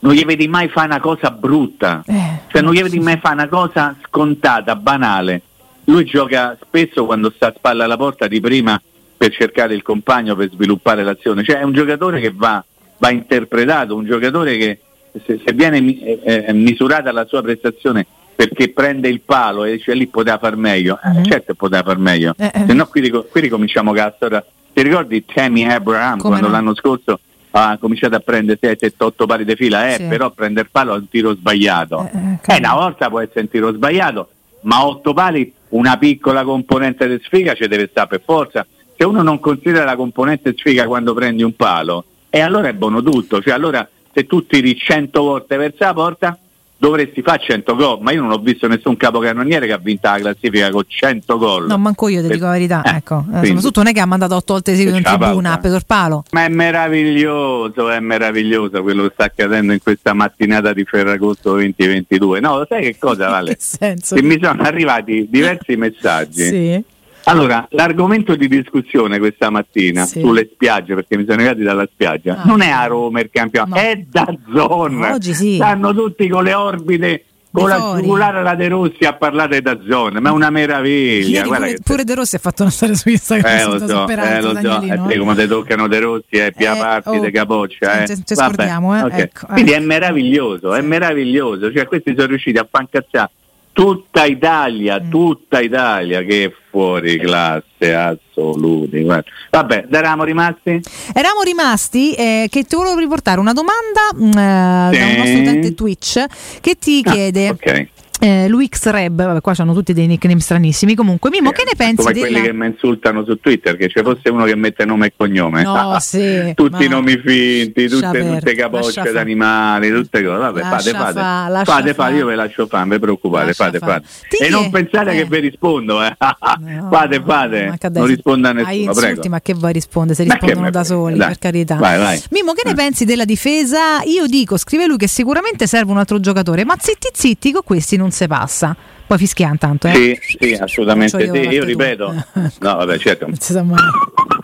non 0.00 0.12
gli 0.12 0.24
vedi 0.24 0.48
mai 0.48 0.68
fare 0.68 0.86
una 0.86 1.00
cosa 1.00 1.30
brutta, 1.30 2.02
eh, 2.06 2.40
cioè 2.48 2.62
non 2.62 2.72
gli 2.72 2.82
vedi 2.82 2.98
mai 2.98 3.18
fare 3.18 3.34
una 3.34 3.48
cosa 3.48 3.96
scontata, 4.06 4.74
banale. 4.74 5.42
Lui 5.84 6.04
gioca 6.04 6.56
spesso 6.60 7.04
quando 7.04 7.30
sta 7.34 7.48
a 7.48 7.54
spalla 7.54 7.84
alla 7.84 7.96
porta 7.96 8.26
di 8.26 8.40
prima 8.40 8.80
per 9.16 9.30
cercare 9.30 9.74
il 9.74 9.82
compagno, 9.82 10.34
per 10.34 10.50
sviluppare 10.50 11.04
l'azione. 11.04 11.44
Cioè 11.44 11.58
è 11.58 11.62
un 11.62 11.72
giocatore 11.72 12.20
che 12.20 12.32
va, 12.34 12.62
va 12.98 13.10
interpretato, 13.10 13.94
un 13.94 14.04
giocatore 14.04 14.56
che 14.56 14.80
se, 15.24 15.40
se 15.44 15.52
viene 15.52 15.78
eh, 15.78 16.44
eh, 16.48 16.52
misurata 16.52 17.12
la 17.12 17.24
sua 17.26 17.42
prestazione 17.42 18.06
perché 18.36 18.68
prende 18.68 19.08
il 19.08 19.22
palo 19.22 19.64
e 19.64 19.72
dice 19.72 19.94
lì 19.94 20.06
poteva 20.08 20.36
far 20.36 20.56
meglio, 20.56 20.98
eh, 21.02 21.08
mm-hmm. 21.08 21.24
certo 21.24 21.54
poteva 21.54 21.82
far 21.82 21.98
meglio, 21.98 22.34
eh, 22.36 22.50
eh. 22.52 22.64
se 22.66 22.72
no 22.74 22.86
qui, 22.86 23.10
qui 23.10 23.40
ricominciamo 23.40 23.92
con 23.92 24.00
la 24.00 24.12
storia. 24.14 24.44
Ti 24.72 24.82
ricordi 24.82 25.24
Tammy 25.24 25.64
Abraham 25.64 26.18
Come 26.18 26.28
quando 26.28 26.48
no? 26.48 26.52
l'anno 26.52 26.74
scorso 26.74 27.18
ha 27.52 27.78
cominciato 27.80 28.14
a 28.14 28.20
prendere 28.20 28.58
7-8 28.60 29.26
pari 29.26 29.46
di 29.46 29.56
fila, 29.56 29.88
eh, 29.88 29.96
sì. 29.96 30.04
però 30.04 30.30
prendere 30.30 30.68
palo 30.70 30.94
è 30.94 30.98
un 30.98 31.08
tiro 31.08 31.34
sbagliato. 31.34 32.10
Eh, 32.46 32.56
una 32.58 32.74
volta 32.74 33.08
può 33.08 33.20
essere 33.20 33.40
un 33.40 33.48
tiro 33.48 33.72
sbagliato, 33.72 34.28
ma 34.62 34.86
8 34.86 35.14
pali, 35.14 35.50
una 35.70 35.96
piccola 35.96 36.44
componente 36.44 37.08
di 37.08 37.18
sfiga 37.24 37.54
ci 37.54 37.66
deve 37.66 37.88
stare 37.90 38.08
per 38.08 38.22
forza. 38.22 38.66
Se 38.94 39.04
uno 39.04 39.22
non 39.22 39.40
considera 39.40 39.84
la 39.84 39.96
componente 39.96 40.54
sfiga 40.54 40.86
quando 40.86 41.14
prendi 41.14 41.42
un 41.42 41.56
palo, 41.56 42.04
e 42.28 42.40
allora 42.40 42.68
è 42.68 42.74
buono 42.74 43.02
tutto, 43.02 43.40
cioè 43.40 43.54
allora 43.54 43.88
se 44.16 44.26
tu 44.26 44.46
tiri 44.46 44.74
100 44.74 45.20
volte 45.20 45.58
verso 45.58 45.84
la 45.84 45.92
porta 45.92 46.38
dovresti 46.78 47.20
fare 47.20 47.42
100 47.42 47.74
gol, 47.74 47.98
ma 48.00 48.12
io 48.12 48.22
non 48.22 48.30
ho 48.30 48.38
visto 48.38 48.66
nessun 48.66 48.96
capocannoniere 48.96 49.66
che 49.66 49.72
ha 49.72 49.78
vinto 49.78 50.08
la 50.08 50.18
classifica 50.18 50.70
con 50.70 50.84
100 50.86 51.38
gol. 51.38 51.66
No, 51.66 51.76
manco 51.76 52.08
io 52.08 52.22
ti 52.22 52.28
dico 52.28 52.46
la 52.46 52.52
verità, 52.52 52.82
eh, 52.82 52.96
ecco. 52.96 53.26
Eh, 53.30 53.44
soprattutto 53.46 53.82
non 53.82 53.90
è 53.90 53.92
che 53.92 54.00
ha 54.00 54.06
mandato 54.06 54.34
8 54.36 54.52
volte 54.54 54.74
seguite 54.74 54.96
in 54.96 55.02
tribuna 55.02 55.52
a 55.52 55.58
Pedro 55.58 55.80
Palo. 55.86 56.24
Ma 56.30 56.44
è 56.44 56.48
meraviglioso, 56.48 57.90
è 57.90 58.00
meraviglioso 58.00 58.82
quello 58.82 59.02
che 59.02 59.10
sta 59.12 59.24
accadendo 59.24 59.74
in 59.74 59.82
questa 59.82 60.14
mattinata 60.14 60.72
di 60.72 60.84
Ferragosto 60.84 61.52
2022. 61.52 62.40
No, 62.40 62.58
lo 62.58 62.66
sai 62.66 62.82
che 62.82 62.96
cosa 62.98 63.28
Vale? 63.36 63.50
che 63.54 63.60
senso? 63.60 64.14
Che 64.14 64.22
mi 64.22 64.38
sono 64.40 64.62
arrivati 64.62 65.26
diversi 65.28 65.76
messaggi. 65.76 66.42
sì 66.42 66.84
allora, 67.28 67.66
l'argomento 67.70 68.36
di 68.36 68.48
discussione 68.48 69.18
questa 69.18 69.50
mattina 69.50 70.04
sì. 70.04 70.20
sulle 70.20 70.48
spiagge, 70.52 70.94
perché 70.94 71.16
mi 71.16 71.24
sono 71.24 71.36
arrivati 71.36 71.62
dalla 71.62 71.88
spiaggia, 71.90 72.42
ah, 72.42 72.44
non 72.44 72.60
è 72.60 72.70
a 72.70 72.86
Roma 72.86 73.20
il 73.20 73.30
campionato, 73.32 73.74
no. 73.74 73.80
è 73.80 74.04
da 74.08 74.26
zona. 74.54 75.12
Oggi 75.12 75.34
sì. 75.34 75.54
Stanno 75.56 75.92
tutti 75.92 76.28
con 76.28 76.44
le 76.44 76.54
orbite 76.54 77.24
con 77.50 77.68
la 77.68 77.94
giugulare 77.96 78.42
la 78.42 78.54
De 78.54 78.68
Rossi 78.68 79.04
a 79.04 79.14
parlare 79.14 79.62
da 79.62 79.78
zona, 79.88 80.20
ma 80.20 80.28
è 80.28 80.32
una 80.32 80.50
meraviglia. 80.50 81.42
pure, 81.42 81.74
che... 81.74 81.78
pure 81.82 82.04
De 82.04 82.14
Rossi 82.14 82.36
ha 82.36 82.38
fatto 82.38 82.62
una 82.62 82.70
storia 82.70 82.94
su 82.94 83.08
Instagram. 83.08 83.58
Eh, 83.58 83.64
lo 83.64 83.78
so, 83.78 84.08
eh, 84.08 84.40
lo 84.40 84.60
so. 84.60 84.82
Eh, 84.82 85.14
eh. 85.14 85.18
come 85.18 85.34
ti 85.34 85.46
toccano 85.46 85.88
De 85.88 85.98
Rossi 85.98 86.26
eh, 86.30 86.52
Pia 86.54 86.76
Parti, 86.76 87.08
oh, 87.08 87.20
De 87.20 87.30
Capoccia. 87.30 88.02
Eh. 88.02 88.06
Ci 88.06 88.34
scordiamo, 88.34 88.96
eh. 88.96 89.02
Okay. 89.02 89.20
Ecco, 89.20 89.46
Quindi 89.46 89.72
è 89.72 89.80
meraviglioso, 89.80 90.74
è 90.74 90.80
meraviglioso. 90.82 91.72
Cioè, 91.72 91.86
questi 91.86 92.14
sono 92.14 92.26
riusciti 92.26 92.58
a 92.58 92.68
fancazzare 92.70 93.30
tutta 93.76 94.24
Italia, 94.24 94.98
mm. 94.98 95.10
tutta 95.10 95.60
Italia 95.60 96.22
che 96.22 96.44
è 96.44 96.52
fuori 96.70 97.18
classe 97.18 97.94
assoluti. 97.94 99.02
Vabbè, 99.02 99.88
eravamo 99.90 100.24
rimasti? 100.24 100.80
Eravamo 101.12 101.42
rimasti 101.42 102.14
eh, 102.14 102.46
che 102.50 102.64
ti 102.64 102.74
volevo 102.74 102.98
riportare 102.98 103.38
una 103.38 103.52
domanda 103.52 104.08
eh, 104.14 104.94
sì. 104.94 104.98
da 104.98 105.06
un 105.06 105.14
nostro 105.18 105.40
utente 105.40 105.74
Twitch 105.74 106.24
che 106.62 106.76
ti 106.78 107.02
ah, 107.04 107.12
chiede. 107.12 107.48
Ah, 107.48 107.50
okay 107.50 107.90
eh, 108.18 108.48
Luix 108.48 108.88
Reb, 108.88 109.24
vabbè, 109.24 109.40
qua 109.40 109.52
hanno 109.58 109.74
tutti 109.74 109.92
dei 109.92 110.06
nickname 110.06 110.40
stranissimi. 110.40 110.94
Comunque, 110.94 111.30
Mimo, 111.30 111.50
eh, 111.50 111.52
che 111.52 111.64
ne 111.64 111.74
pensi? 111.76 111.96
Come 111.96 112.12
della... 112.12 112.26
quelli 112.26 112.42
che 112.42 112.52
mi 112.52 112.66
insultano 112.66 113.24
su 113.24 113.38
Twitter, 113.38 113.76
che 113.76 113.88
ci 113.88 114.02
fosse 114.02 114.30
uno 114.30 114.44
che 114.44 114.54
mette 114.56 114.84
nome 114.84 115.06
e 115.06 115.12
cognome. 115.16 115.62
No, 115.62 115.96
sì, 116.00 116.52
tutti 116.54 116.84
i 116.84 116.88
nomi 116.88 117.18
finti, 117.18 117.88
tutte, 117.88 118.38
tutte 118.38 118.54
capocce 118.54 119.12
d'animali, 119.12 119.90
tutte 119.90 120.24
cose. 120.24 120.38
Vabbè, 120.38 120.60
fate, 120.62 120.90
fate. 120.90 121.20
Fa, 121.20 121.62
fate, 121.64 121.94
fate, 121.94 122.14
io 122.14 122.26
ve 122.26 122.34
lascio 122.34 122.66
fare, 122.66 122.84
non 122.84 122.94
vi 122.94 123.00
preoccupate, 123.00 123.52
fate, 123.52 123.78
fate. 123.78 124.06
E 124.42 124.48
non 124.48 124.70
pensate 124.70 125.10
eh. 125.10 125.16
che 125.16 125.24
vi 125.24 125.40
rispondo, 125.40 126.02
eh. 126.02 126.16
no, 126.18 126.88
fate, 126.90 127.22
fate. 127.22 127.78
Non 127.92 128.06
risponda 128.06 128.48
a 128.48 128.52
nessuno, 128.52 128.92
prego. 128.92 129.28
Ma 129.28 129.40
che 129.40 129.54
vuoi 129.54 129.72
rispondere? 129.72 130.14
Se 130.14 130.22
rispondono 130.22 130.70
da 130.70 130.84
soli, 130.84 131.16
dai, 131.18 131.28
per 131.28 131.38
carità. 131.38 131.74
Vai, 131.76 131.98
vai. 131.98 132.22
Mimo, 132.30 132.52
che 132.52 132.62
ne 132.64 132.74
pensi 132.74 133.04
della 133.04 133.24
difesa? 133.24 134.02
Io 134.04 134.26
dico, 134.26 134.56
scrive 134.56 134.86
lui 134.86 134.96
che 134.96 135.08
sicuramente 135.08 135.66
serve 135.66 135.92
un 135.92 135.98
altro 135.98 136.18
giocatore, 136.18 136.64
ma 136.64 136.74
zitti 136.78 137.08
zitti 137.12 137.52
con 137.52 137.62
questi 137.62 137.96
non 137.96 138.05
si 138.10 138.26
passa. 138.26 138.76
Poi 139.06 139.18
fischiamo 139.18 139.56
tanto, 139.56 139.86
eh? 139.86 140.18
Sì, 140.20 140.36
sì, 140.40 140.52
assolutamente 140.54 141.22
io, 141.22 141.32
sì. 141.32 141.40
Io 141.40 141.64
ripeto, 141.64 142.12
no, 142.58 142.76
vabbè, 142.76 142.98
certo. 142.98 143.26
Non 143.26 143.36
si 143.36 143.52
sa 143.52 143.62
mai. 143.62 143.78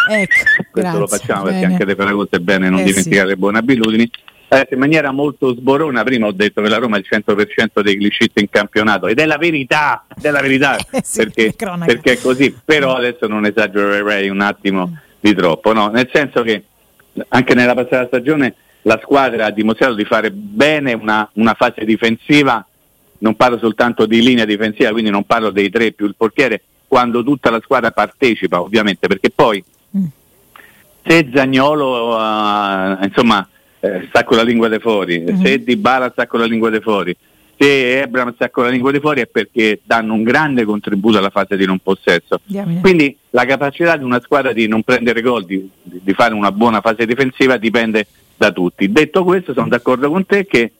Ecco, 0.08 0.34
Questo 0.34 0.64
grazie, 0.72 0.98
lo 0.98 1.06
facciamo 1.08 1.42
bene. 1.42 1.58
perché 1.58 1.72
anche 1.72 1.84
le 1.84 1.94
Ferragosto 1.96 2.36
è 2.36 2.38
bene 2.38 2.68
non 2.68 2.80
eh, 2.80 2.84
dimenticare 2.84 3.22
sì. 3.22 3.26
le 3.26 3.36
buone 3.36 3.58
abitudini. 3.58 4.10
Eh, 4.48 4.68
in 4.70 4.78
maniera 4.78 5.10
molto 5.12 5.54
sborona, 5.54 6.04
prima 6.04 6.26
ho 6.26 6.32
detto 6.32 6.60
che 6.60 6.68
la 6.68 6.76
Roma 6.76 6.96
è 6.96 7.00
il 7.00 7.06
100% 7.10 7.80
dei 7.80 7.96
cliché 7.96 8.28
in 8.34 8.50
campionato 8.50 9.06
ed 9.06 9.18
è 9.18 9.24
la 9.24 9.38
verità, 9.38 10.04
è 10.20 10.30
la 10.30 10.42
verità 10.42 10.76
eh 10.92 11.00
sì, 11.02 11.24
perché, 11.24 11.54
perché, 11.56 12.12
è 12.12 12.20
così, 12.20 12.54
però 12.62 12.94
adesso 12.94 13.26
non 13.26 13.46
esagererei 13.46 14.28
un 14.28 14.42
attimo 14.42 14.94
di 15.18 15.34
troppo, 15.34 15.72
no? 15.72 15.88
nel 15.88 16.10
senso 16.12 16.42
che 16.42 16.64
anche 17.28 17.54
nella 17.54 17.74
passata 17.74 18.06
stagione 18.06 18.54
la 18.82 19.00
squadra 19.02 19.46
ha 19.46 19.50
dimostrato 19.50 19.94
di 19.94 20.04
fare 20.04 20.30
bene 20.30 20.92
una, 20.92 21.28
una 21.34 21.54
fase 21.54 21.84
difensiva 21.84 22.66
non 23.22 23.34
parlo 23.34 23.58
soltanto 23.58 24.04
di 24.06 24.22
linea 24.22 24.44
difensiva, 24.44 24.90
quindi 24.90 25.10
non 25.10 25.24
parlo 25.24 25.50
dei 25.50 25.70
tre 25.70 25.92
più 25.92 26.06
il 26.06 26.14
portiere, 26.16 26.62
quando 26.86 27.24
tutta 27.24 27.50
la 27.50 27.60
squadra 27.62 27.90
partecipa 27.90 28.60
ovviamente, 28.60 29.06
perché 29.06 29.30
poi 29.30 29.64
mm. 29.96 30.04
se 31.04 31.30
Zagnolo 31.32 32.16
uh, 32.16 33.02
insomma, 33.02 33.48
eh, 33.80 34.06
sta 34.08 34.24
con 34.24 34.36
la 34.36 34.42
lingua 34.42 34.68
dei 34.68 34.80
fuori, 34.80 35.20
mm-hmm. 35.20 35.42
se 35.42 35.62
Di 35.62 35.76
Bala 35.76 36.10
sta 36.10 36.26
con 36.26 36.40
la 36.40 36.46
lingua 36.46 36.68
dei 36.68 36.80
fuori, 36.80 37.16
se 37.56 38.00
Ebram 38.00 38.34
sta 38.34 38.50
con 38.50 38.64
la 38.64 38.70
lingua 38.70 38.90
di 38.90 38.98
fuori 38.98 39.20
è 39.20 39.26
perché 39.26 39.80
danno 39.84 40.14
un 40.14 40.24
grande 40.24 40.64
contributo 40.64 41.18
alla 41.18 41.30
fase 41.30 41.56
di 41.56 41.64
non 41.64 41.78
possesso. 41.78 42.40
Diamine. 42.42 42.80
Quindi 42.80 43.16
la 43.30 43.44
capacità 43.44 43.96
di 43.96 44.02
una 44.02 44.20
squadra 44.20 44.52
di 44.52 44.66
non 44.66 44.82
prendere 44.82 45.22
gol, 45.22 45.44
di, 45.44 45.70
di, 45.80 46.12
fare 46.12 46.34
una 46.34 46.50
buona 46.50 46.80
fase 46.80 47.06
difensiva 47.06 47.56
dipende 47.58 48.06
da 48.36 48.50
tutti. 48.50 48.90
Detto 48.90 49.22
questo 49.22 49.52
sono 49.52 49.68
d'accordo 49.68 50.10
con 50.10 50.26
te 50.26 50.44
che 50.44 50.72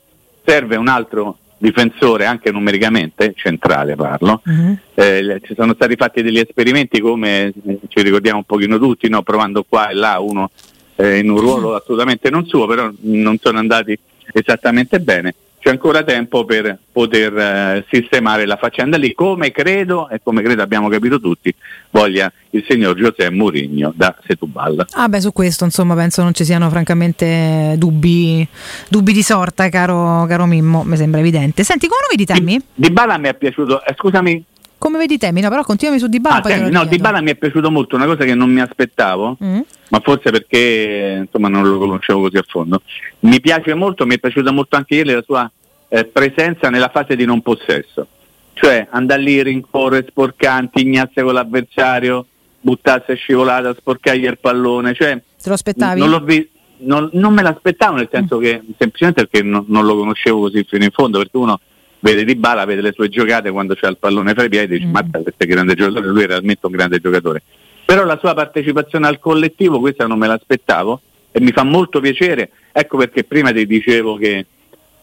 serve 0.45 0.75
un 0.75 0.89
altro 0.89 1.39
difensore 1.63 2.27
anche 2.27 2.51
numericamente, 2.51 3.35
centrale 3.37 3.95
parlo, 3.95 4.43
uh-huh. 4.45 4.77
eh, 4.95 5.41
ci 5.45 5.55
sono 5.55 5.75
stati 5.75 5.95
fatti 5.95 6.21
degli 6.21 6.39
esperimenti 6.39 7.01
come 7.01 7.53
ci 7.87 8.03
ricordiamo 8.03 8.39
un 8.39 8.45
pochino 8.45 8.79
tutti, 8.79 9.09
no? 9.09 9.23
provando 9.23 9.63
qua 9.63 9.89
e 9.89 9.95
là 9.95 10.19
uno 10.19 10.51
eh, 10.97 11.19
in 11.19 11.31
un 11.31 11.39
ruolo 11.39 11.77
assolutamente 11.77 12.31
non 12.31 12.47
suo, 12.47 12.67
però 12.67 12.91
non 13.03 13.39
sono 13.41 13.61
andati 13.61 13.97
esattamente 14.33 14.99
bene 14.99 15.35
c'è 15.63 15.71
ancora 15.71 16.03
tempo 16.03 16.45
per 16.45 16.77
poter 16.91 17.39
eh, 17.39 17.87
sistemare 17.89 18.47
la 18.47 18.57
faccenda 18.57 18.97
lì, 18.97 19.15
come 19.15 19.53
credo 19.53 20.09
e 20.09 20.21
come 20.21 20.43
credo 20.43 20.61
abbiamo 20.61 20.89
capito 20.89 21.21
tutti, 21.21 21.55
voglia 21.91 22.31
il 22.51 22.65
signor 22.69 22.97
Giuseppe 22.97 23.31
Mourinho 23.31 23.93
da 23.95 24.17
Setubal. 24.27 24.85
Ah 24.91 25.09
beh, 25.09 25.21
su 25.21 25.33
questo 25.33 25.65
insomma 25.65 25.95
penso 25.95 26.25
non 26.25 26.35
ci 26.35 26.45
siano 26.45 26.69
francamente 26.69 27.77
dubbi, 27.79 28.47
dubbi 28.89 29.13
di 29.13 29.23
sorta, 29.23 29.69
caro, 29.69 30.27
caro, 30.27 30.47
Mimmo, 30.47 30.83
mi 30.83 30.97
sembra 30.97 31.21
evidente. 31.21 31.63
Senti, 31.63 31.87
come 31.87 32.01
lo 32.03 32.09
vedi 32.11 32.27
Temmi? 32.27 32.57
Di, 32.75 32.89
di 32.89 32.91
Bala 32.91 33.17
mi 33.17 33.29
è 33.29 33.35
piaciuto, 33.35 33.85
eh, 33.85 33.95
scusami, 33.97 34.45
come 34.83 34.99
vedi 34.99 35.17
te, 35.17 35.31
Mina, 35.31 35.49
però 35.49 35.63
continuami 35.63 36.01
su 36.01 36.09
Dybala. 36.09 36.43
Ah, 36.43 36.51
sì, 36.51 36.71
no, 36.73 36.85
Dybala 36.85 37.21
mi 37.21 37.31
è 37.31 37.37
piaciuto 37.37 37.71
molto, 37.71 37.95
una 37.95 38.05
cosa 38.05 38.25
che 38.25 38.35
non 38.35 38.51
mi 38.51 38.61
aspettavo, 38.61 39.39
mm. 39.43 39.61
ma 39.91 40.01
forse 40.01 40.33
perché 40.33 41.21
insomma 41.21 41.47
non 41.47 41.63
lo 41.63 41.79
conoscevo 41.79 42.23
così 42.23 42.37
a 42.37 42.45
fondo. 42.45 42.83
Mi 43.21 43.41
piace 43.41 43.75
molto, 43.75 44.07
mi 44.07 44.17
è 44.17 44.19
piaciuta 44.19 44.51
molto 44.51 44.75
anche 44.75 44.97
ieri 44.97 45.13
la 45.13 45.23
sua 45.25 45.49
eh, 45.87 46.05
presenza 46.07 46.69
nella 46.69 46.91
fase 46.93 47.15
di 47.15 47.25
non 47.25 47.43
possesso. 47.43 48.09
Cioè 48.55 48.89
andare 48.91 49.23
lì, 49.23 49.41
rincorrere, 49.41 50.05
sporcanti, 50.09 50.83
ignazia 50.83 51.23
con 51.23 51.35
l'avversario, 51.35 52.27
buttarsi 52.61 53.13
a 53.13 53.15
scivolata, 53.15 53.73
sporcargli 53.75 54.25
il 54.25 54.39
pallone. 54.41 54.95
Cioè, 54.95 55.15
Te 55.15 55.49
lo 55.49 55.55
aspettavi? 55.55 56.01
Non, 56.01 56.25
vi- 56.25 56.51
non, 56.79 57.09
non 57.13 57.33
me 57.33 57.43
l'aspettavo, 57.43 57.99
nel 57.99 58.09
senso 58.11 58.39
mm. 58.39 58.41
che 58.41 58.63
semplicemente 58.79 59.29
perché 59.29 59.47
non, 59.47 59.65
non 59.69 59.87
lo 59.87 59.97
conoscevo 59.97 60.41
così 60.41 60.67
fino 60.69 60.83
in 60.83 60.91
fondo, 60.91 61.19
perché 61.19 61.37
uno 61.37 61.61
vede 62.03 62.25
Di 62.25 62.35
Bala, 62.35 62.65
vede 62.65 62.83
le 62.83 62.93
sue 62.93 63.09
giocate 63.09 63.51
quando 63.51 63.75
c'è 63.75 63.89
il 63.89 63.97
pallone 63.97 64.35
fra 64.35 64.45
i 64.45 64.49
piedi, 64.49 64.75
dice 64.75 64.87
mm. 64.87 64.91
ma 64.91 65.05
questo 65.11 65.33
è 65.37 65.47
grande 65.47 65.75
giocatore, 65.75 66.07
lui 66.09 66.23
è 66.23 66.27
realmente 66.27 66.67
un 66.67 66.73
grande 66.73 66.99
giocatore. 66.99 67.43
Però 67.85 68.05
la 68.05 68.19
sua 68.19 68.35
partecipazione 68.35 69.07
al 69.07 69.19
collettivo, 69.19 69.81
questa 69.81 70.07
non 70.07 70.19
me 70.19 70.27
l'aspettavo 70.27 71.01
e 71.31 71.41
mi 71.41 71.53
fa 71.53 71.63
molto 71.63 72.01
piacere, 72.01 72.51
ecco 72.73 72.99
perché 72.99 73.25
prima 73.25 73.53
ti 73.53 73.67
dicevo 73.67 74.17
che, 74.17 74.47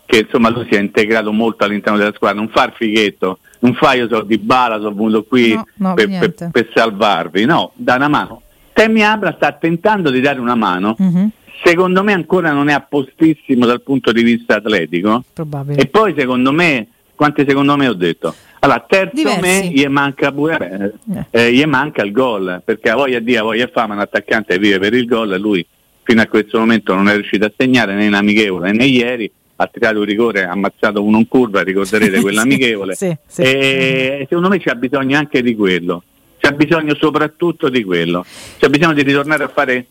che 0.06 0.20
insomma 0.20 0.50
lui 0.50 0.68
si 0.70 0.76
è 0.76 0.80
integrato 0.80 1.32
molto 1.32 1.64
all'interno 1.64 1.98
della 1.98 2.14
squadra, 2.14 2.38
non 2.38 2.50
fa 2.50 2.66
il 2.66 2.74
fighetto, 2.76 3.40
non 3.60 3.74
fa 3.74 3.94
io 3.94 4.08
sono 4.08 4.24
Di 4.24 4.38
Bala, 4.38 4.78
sono 4.78 4.94
venuto 4.94 5.24
qui 5.24 5.54
no, 5.54 5.66
no, 5.76 5.94
per, 5.94 6.08
per, 6.08 6.50
per, 6.52 6.70
salvarvi, 6.74 7.46
no, 7.46 7.72
da 7.76 7.96
una 7.96 8.08
mano. 8.08 8.42
Temi 8.74 9.04
Abra 9.04 9.34
sta 9.36 9.52
tentando 9.54 10.10
di 10.10 10.22
dare 10.22 10.40
una 10.40 10.56
mano, 10.56 10.96
mm-hmm 11.02 11.28
secondo 11.64 12.04
me 12.04 12.14
ancora 12.14 12.52
non 12.52 12.70
è 12.70 12.74
a 12.74 12.82
postissimo 12.82 13.66
dal 13.66 13.82
punto 13.82 14.12
di 14.12 14.24
vista 14.24 14.56
atletico. 14.56 15.24
Probabile. 15.34 15.82
E 15.82 15.88
poi 15.88 16.14
secondo 16.18 16.52
me, 16.52 16.88
quanti 17.16 17.46
secondo 17.48 17.76
me 17.76 17.88
ho 17.88 17.94
detto? 17.94 18.34
Allora, 18.60 18.86
terzo 18.88 19.16
Diversi. 19.16 19.42
me 19.42 19.68
gli 19.68 19.86
manca, 19.88 20.32
pure, 20.32 20.94
eh. 21.14 21.26
Eh, 21.30 21.54
gli 21.54 21.64
manca 21.66 22.04
il 22.04 22.12
gol, 22.12 22.62
perché 22.64 22.90
a 22.90 22.96
voglia 22.96 23.20
di, 23.20 23.36
a 23.38 23.44
voglia 23.44 23.70
fama 23.72 23.94
un 23.94 24.02
attaccante 24.02 24.58
vive 24.58 24.80
per 24.80 24.94
il 24.94 25.06
gol, 25.06 25.40
lui 25.40 25.66
fino 26.04 26.22
a 26.22 26.28
questo 26.28 26.58
momento 26.58 26.96
non 26.96 27.08
è 27.08 27.14
riuscito 27.14 27.46
a 27.46 27.52
segnare 27.56 27.94
né 27.94 28.06
in 28.06 28.16
amichevole 28.16 28.72
né 28.72 28.86
ieri, 28.86 29.32
ha 29.58 29.68
tirato 29.68 30.00
un 30.00 30.06
rigore, 30.06 30.44
ha 30.44 30.52
ammazzato 30.52 31.04
uno 31.04 31.20
in 31.20 31.28
curva, 31.28 31.62
ricorderete 31.62 32.20
quell'amichevole. 32.22 32.96
sì, 32.96 33.16
sì, 33.28 33.42
e 33.44 34.26
secondo 34.28 34.50
me 34.50 34.60
c'è 34.60 34.74
bisogno 34.74 35.18
anche 35.18 35.42
di 35.42 35.56
quello, 35.56 36.04
c'è 36.40 36.52
bisogno 36.52 36.96
soprattutto 36.96 37.70
di 37.70 37.84
quello, 37.84 38.26
c'è 38.58 38.70
bisogno 38.70 38.94
di 38.94 39.04
ritornare 39.04 39.44
a 39.44 39.50
fare 39.50 39.86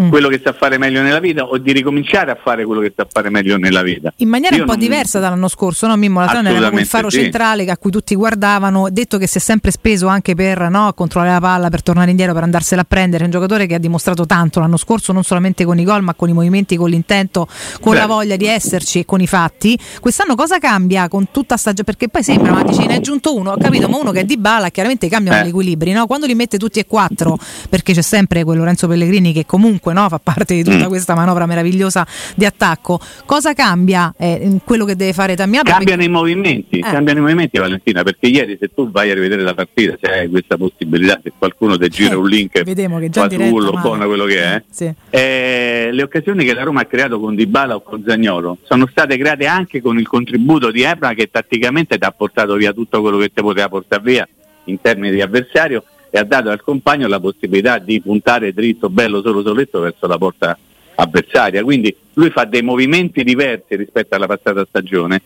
mm. 0.00 0.08
quello 0.08 0.28
che 0.28 0.40
sa 0.42 0.52
fare 0.52 0.78
meglio 0.78 1.02
nella 1.02 1.20
vita 1.20 1.44
o 1.44 1.58
di 1.58 1.72
ricominciare 1.72 2.30
a 2.30 2.38
fare 2.42 2.64
quello 2.64 2.80
che 2.80 2.92
sa 2.94 3.06
fare 3.10 3.30
meglio 3.30 3.56
nella 3.56 3.82
vita. 3.82 4.12
In 4.16 4.28
maniera 4.28 4.56
Io 4.56 4.62
un 4.62 4.68
po' 4.68 4.76
diversa 4.76 5.18
dall'anno 5.18 5.48
scorso, 5.48 5.86
no? 5.86 5.96
Mimmo 5.96 6.20
Latrone 6.20 6.54
era 6.54 6.70
quel 6.70 6.86
faro 6.86 7.10
sì. 7.10 7.20
centrale 7.20 7.64
a 7.70 7.76
cui 7.76 7.90
tutti 7.90 8.14
guardavano, 8.14 8.88
detto 8.90 9.18
che 9.18 9.26
si 9.26 9.38
è 9.38 9.40
sempre 9.40 9.70
speso 9.70 10.06
anche 10.06 10.34
per 10.34 10.68
no, 10.68 10.92
controllare 10.94 11.34
la 11.34 11.40
palla, 11.40 11.68
per 11.68 11.82
tornare 11.82 12.10
indietro, 12.10 12.34
per 12.34 12.42
andarsela 12.44 12.82
a 12.82 12.86
prendere, 12.88 13.22
è 13.22 13.26
un 13.26 13.32
giocatore 13.32 13.66
che 13.66 13.74
ha 13.74 13.78
dimostrato 13.78 14.26
tanto 14.26 14.60
l'anno 14.60 14.76
scorso, 14.76 15.12
non 15.12 15.22
solamente 15.22 15.64
con 15.64 15.78
i 15.78 15.84
gol, 15.84 16.02
ma 16.02 16.14
con 16.14 16.28
i 16.28 16.32
movimenti, 16.32 16.76
con 16.76 16.90
l'intento, 16.90 17.46
con 17.80 17.92
Beh. 17.92 17.98
la 17.98 18.06
voglia 18.06 18.36
di 18.36 18.46
esserci 18.46 19.00
e 19.00 19.04
con 19.04 19.20
i 19.20 19.26
fatti. 19.26 19.78
Quest'anno 20.00 20.34
cosa 20.34 20.58
cambia 20.58 21.08
con 21.08 21.30
tutta 21.30 21.56
stagione? 21.56 21.84
Perché 21.84 22.08
poi 22.08 22.22
sembra, 22.22 22.52
ma 22.52 22.62
dici 22.62 22.86
ne 22.86 22.94
è 22.94 22.96
aggiunto 22.96 23.34
uno, 23.36 23.52
ho 23.52 23.56
capito, 23.56 23.88
ma 23.88 23.98
uno 23.98 24.10
che 24.10 24.20
è 24.20 24.24
di 24.24 24.36
bala, 24.36 24.70
chiaramente 24.70 25.08
cambiano 25.08 25.40
eh. 25.40 25.44
gli 25.44 25.48
equilibri, 25.48 25.92
no? 25.92 26.06
Quando 26.06 26.26
li 26.26 26.34
mette 26.34 26.58
tutti 26.58 26.78
e 26.78 26.86
quattro, 26.86 27.38
perché 27.68 27.92
c'è 27.92 28.02
sempre 28.02 28.44
quel 28.44 28.58
Lorenzo 28.58 28.86
Pellegrini 28.86 29.32
che 29.32 29.46
comunque 29.46 29.81
no, 29.90 30.08
fa 30.08 30.18
parte 30.18 30.54
di 30.54 30.62
tutta 30.62 30.86
mm. 30.86 30.88
questa 30.88 31.14
manovra 31.14 31.46
meravigliosa 31.46 32.06
di 32.34 32.44
attacco. 32.44 33.00
Cosa 33.26 33.52
cambia 33.54 34.14
eh, 34.18 34.58
quello 34.64 34.84
che 34.84 34.96
deve 34.96 35.12
fare 35.12 35.34
Tammy 35.34 35.56
Cambiano 35.56 35.84
perché... 35.84 36.04
i 36.04 36.08
movimenti, 36.08 36.78
eh. 36.78 36.82
cambiano 36.82 37.18
i 37.18 37.22
movimenti 37.22 37.58
Valentina, 37.58 38.02
perché 38.02 38.26
ieri 38.26 38.56
se 38.60 38.70
tu 38.74 38.90
vai 38.90 39.10
a 39.10 39.14
rivedere 39.14 39.42
la 39.42 39.54
partita, 39.54 39.96
se 40.00 40.10
hai 40.10 40.28
questa 40.28 40.56
possibilità, 40.56 41.20
se 41.22 41.32
qualcuno 41.36 41.76
ti 41.76 41.88
gira 41.88 42.12
eh, 42.12 42.16
un 42.16 42.26
link, 42.26 42.62
vediamo 42.62 42.98
che 42.98 43.08
già 43.08 43.28
fasullo, 43.28 43.72
buono 43.72 44.06
quello 44.06 44.24
che 44.24 44.42
è, 44.42 44.62
sì. 44.70 44.92
eh, 45.10 45.90
le 45.92 46.02
occasioni 46.02 46.44
che 46.44 46.54
la 46.54 46.62
Roma 46.62 46.82
ha 46.82 46.84
creato 46.86 47.20
con 47.20 47.34
Dybala 47.34 47.74
o 47.74 47.82
con 47.82 48.02
Zagnolo 48.06 48.58
sono 48.62 48.86
state 48.90 49.16
create 49.16 49.46
anche 49.46 49.80
con 49.80 49.98
il 49.98 50.06
contributo 50.06 50.70
di 50.70 50.82
Ebra 50.82 51.14
che 51.14 51.30
tatticamente 51.30 51.98
ti 51.98 52.04
ha 52.04 52.12
portato 52.12 52.54
via 52.54 52.72
tutto 52.72 53.00
quello 53.00 53.18
che 53.18 53.30
ti 53.32 53.40
poteva 53.40 53.68
portare 53.68 54.02
via 54.02 54.28
in 54.64 54.80
termini 54.80 55.12
di 55.12 55.20
avversario 55.20 55.84
e 56.14 56.18
ha 56.18 56.24
dato 56.24 56.50
al 56.50 56.60
compagno 56.60 57.08
la 57.08 57.18
possibilità 57.18 57.78
di 57.78 57.98
puntare 58.02 58.52
dritto, 58.52 58.90
bello, 58.90 59.22
solo 59.22 59.40
soletto 59.40 59.80
verso 59.80 60.06
la 60.06 60.18
porta 60.18 60.58
avversaria. 60.94 61.64
Quindi 61.64 61.96
lui 62.12 62.28
fa 62.28 62.44
dei 62.44 62.60
movimenti 62.60 63.24
diversi 63.24 63.76
rispetto 63.76 64.14
alla 64.14 64.26
passata 64.26 64.66
stagione. 64.68 65.22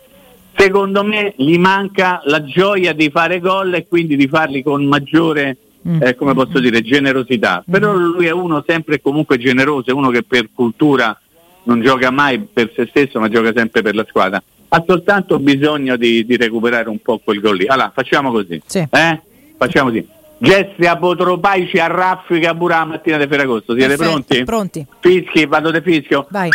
Secondo 0.55 1.03
me 1.03 1.35
gli 1.37 1.59
manca 1.59 2.21
la 2.27 2.45
gioia 2.45 2.93
di 2.93 3.11
fare 3.11 3.41
gol 3.41 3.75
e 3.75 3.89
quindi 3.89 4.15
di 4.15 4.29
farli 4.29 4.63
con 4.63 4.85
maggiore, 4.85 5.57
mm. 5.89 6.03
eh, 6.03 6.15
come 6.15 6.35
posso 6.35 6.61
dire, 6.61 6.81
generosità. 6.83 7.65
Mm. 7.69 7.73
Però 7.73 7.93
lui 7.93 8.27
è 8.27 8.31
uno 8.31 8.63
sempre 8.65 8.95
e 8.95 9.01
comunque 9.03 9.39
generoso, 9.39 9.91
è 9.91 9.93
uno 9.93 10.11
che 10.11 10.23
per 10.23 10.51
cultura 10.55 11.21
non 11.65 11.83
gioca 11.83 12.13
mai 12.13 12.39
per 12.41 12.71
se 12.77 12.87
stesso 12.87 13.19
ma 13.19 13.29
gioca 13.29 13.51
sempre 13.53 13.83
per 13.83 13.97
la 13.97 14.07
squadra. 14.09 14.41
Ha 14.69 14.85
soltanto 14.87 15.41
bisogno 15.41 15.97
di, 15.97 16.25
di 16.25 16.37
recuperare 16.37 16.89
un 16.89 17.01
po' 17.01 17.19
quel 17.19 17.41
gol 17.41 17.57
lì. 17.57 17.67
Allora, 17.67 17.91
facciamo 17.93 18.31
così. 18.31 18.63
Sì. 18.65 18.87
Eh? 18.89 19.21
Facciamo 19.59 19.91
così. 19.91 20.15
Gessi 20.39 20.87
a 20.87 20.97
Potropai 20.97 21.67
ci 21.69 21.79
arraffica 21.79 22.55
pure 22.55 22.75
la 22.75 22.85
mattina 22.85 23.17
di 23.17 23.27
Ferragosto. 23.27 23.73
Siete 23.73 23.97
Perfetto, 23.97 24.11
pronti? 24.11 24.45
Pronti. 24.45 24.87
Fischi, 25.01 25.47
vado 25.47 25.71
di 25.71 25.81
fischio. 25.81 26.27
Vai. 26.31 26.51